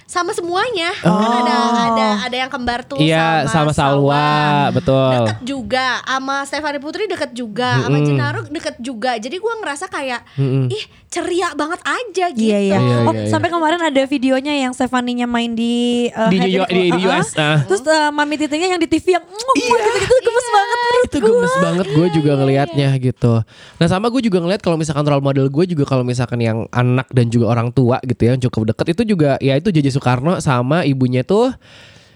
Sama 0.07 0.31
semuanya. 0.31 0.95
Kan 0.95 1.11
ada 1.35 1.57
ada 1.85 2.07
ada 2.23 2.37
yang 2.37 2.47
kembar 2.47 2.87
tuh 2.87 2.95
Oh. 2.95 3.03
Iya, 3.03 3.51
sama, 3.51 3.75
Salwa, 3.75 4.71
betul. 4.71 5.11
Deket 5.19 5.39
juga 5.43 5.99
sama 6.01 6.47
Stefani 6.47 6.79
Putri 6.79 7.05
deket 7.05 7.35
juga, 7.35 7.83
sama 7.83 7.99
Jenaro 7.99 8.47
deket 8.47 8.79
juga. 8.79 9.19
Jadi 9.19 9.35
gua 9.37 9.59
ngerasa 9.59 9.91
kayak 9.91 10.23
ih 10.71 10.85
ceria 11.15 11.49
banget 11.53 11.79
aja 11.81 12.27
gitu. 12.29 12.43
Iya 12.45 12.59
iya. 12.61 12.77
Iya, 12.77 12.97
oh 13.01 13.13
iya, 13.13 13.21
iya. 13.21 13.31
sampai 13.31 13.47
kemarin 13.47 13.79
ada 13.79 14.03
videonya 14.03 14.51
yang 14.59 14.73
Stefaninya 14.73 15.25
main 15.25 15.55
di 15.55 16.11
uh, 16.11 16.27
Di 16.27 16.37
New 16.37 16.51
York- 16.53 16.69
di- 16.69 16.91
di. 16.91 17.03
US, 17.05 17.31
ah. 17.37 17.63
Terus 17.63 17.83
uh, 17.85 18.11
mami 18.11 18.35
titiknya 18.35 18.69
yang 18.69 18.81
di 18.81 18.89
TV 18.89 19.15
yang 19.15 19.25
Iya. 19.25 19.79
gitu-gitu 19.79 20.15
gemes 20.21 20.49
banget 20.51 20.79
menurut 20.81 21.05
itu 21.05 21.17
gua. 21.17 21.29
gemes 21.31 21.55
banget 21.57 21.87
gue 21.89 22.07
juga 22.13 22.33
ngelihatnya 22.35 22.89
gitu. 22.99 23.33
Nah 23.79 23.87
sama 23.87 24.07
gue 24.09 24.21
juga 24.21 24.39
ngeliat 24.41 24.59
kalau 24.59 24.75
misalkan 24.75 25.05
role 25.05 25.23
model 25.23 25.47
gue 25.47 25.65
juga 25.67 25.85
kalau 25.85 26.03
misalkan 26.03 26.41
yang 26.41 26.67
anak 26.71 27.07
dan 27.09 27.29
juga 27.29 27.47
orang 27.49 27.71
tua 27.71 28.03
gitu 28.03 28.21
ya 28.21 28.31
yang 28.31 28.43
cukup 28.43 28.75
deket 28.75 28.87
itu 28.93 29.15
juga 29.15 29.39
ya 29.39 29.55
itu 29.55 29.71
JJ 29.71 29.93
Soekarno 29.93 30.41
sama 30.41 30.83
ibunya 30.83 31.23
tuh 31.23 31.55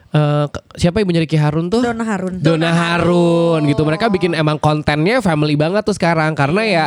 eh, 0.09 0.47
ke- 0.49 0.63
siapa 0.77 0.99
ibunya 0.99 1.21
Ricky 1.21 1.37
Harun 1.37 1.69
tuh? 1.69 1.81
Donna 1.81 2.05
Harun. 2.05 2.41
Donna 2.41 2.71
Harun 2.71 3.61
gitu. 3.65 3.83
Mereka 3.83 4.09
bikin 4.09 4.33
emang 4.33 4.57
kontennya 4.57 5.21
family 5.21 5.55
banget 5.55 5.83
tuh 5.83 5.93
sekarang 5.93 6.33
karena 6.33 6.63
ya 6.65 6.85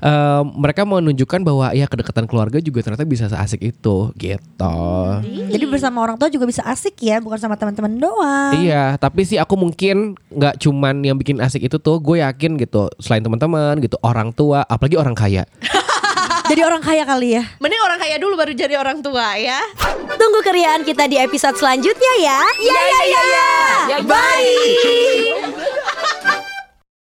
eh, 0.00 0.42
mereka 0.44 0.82
mau 0.82 0.98
menunjukkan 0.98 1.40
bahwa 1.40 1.70
ya 1.70 1.86
kedekatan 1.86 2.24
keluarga 2.24 2.58
juga 2.58 2.82
ternyata 2.82 3.04
bisa 3.04 3.26
seasik 3.26 3.62
itu 3.62 4.10
gitu. 4.14 4.78
Jadi 5.24 5.64
bersama 5.64 6.00
orang 6.00 6.16
tua 6.16 6.26
juga 6.26 6.44
bisa 6.44 6.62
asik 6.64 6.98
ya, 7.00 7.18
bukan 7.18 7.36
sama 7.36 7.54
teman-teman 7.54 7.94
doang. 7.94 8.52
Iya, 8.56 8.96
tapi 8.96 9.22
sih 9.22 9.38
aku 9.38 9.54
mungkin 9.54 10.18
nggak 10.30 10.58
cuman 10.58 11.02
yang 11.02 11.16
bikin 11.16 11.38
asik 11.38 11.62
itu 11.62 11.78
tuh, 11.78 11.98
gue 11.98 12.20
yakin 12.20 12.58
gitu. 12.58 12.90
Selain 12.98 13.22
teman-teman 13.22 13.78
gitu, 13.78 13.94
orang 14.00 14.30
tua, 14.30 14.64
apalagi 14.64 14.96
orang 14.96 15.14
kaya. 15.14 15.44
Jadi 16.50 16.60
orang 16.60 16.84
kaya 16.84 17.08
kali 17.08 17.40
ya. 17.40 17.42
Mending 17.56 17.80
orang 17.80 17.96
kaya 17.96 18.16
dulu 18.20 18.36
baru 18.36 18.52
jadi 18.52 18.76
orang 18.76 19.00
tua 19.00 19.32
ya. 19.40 19.56
Tunggu 20.20 20.44
keriaan 20.44 20.84
kita 20.84 21.08
di 21.08 21.16
episode 21.16 21.56
selanjutnya 21.56 22.12
ya. 22.20 22.40
Ya 22.60 22.80
ya 22.84 23.00
ya 23.08 23.22
ya. 23.24 23.98
Bye. 24.04 25.53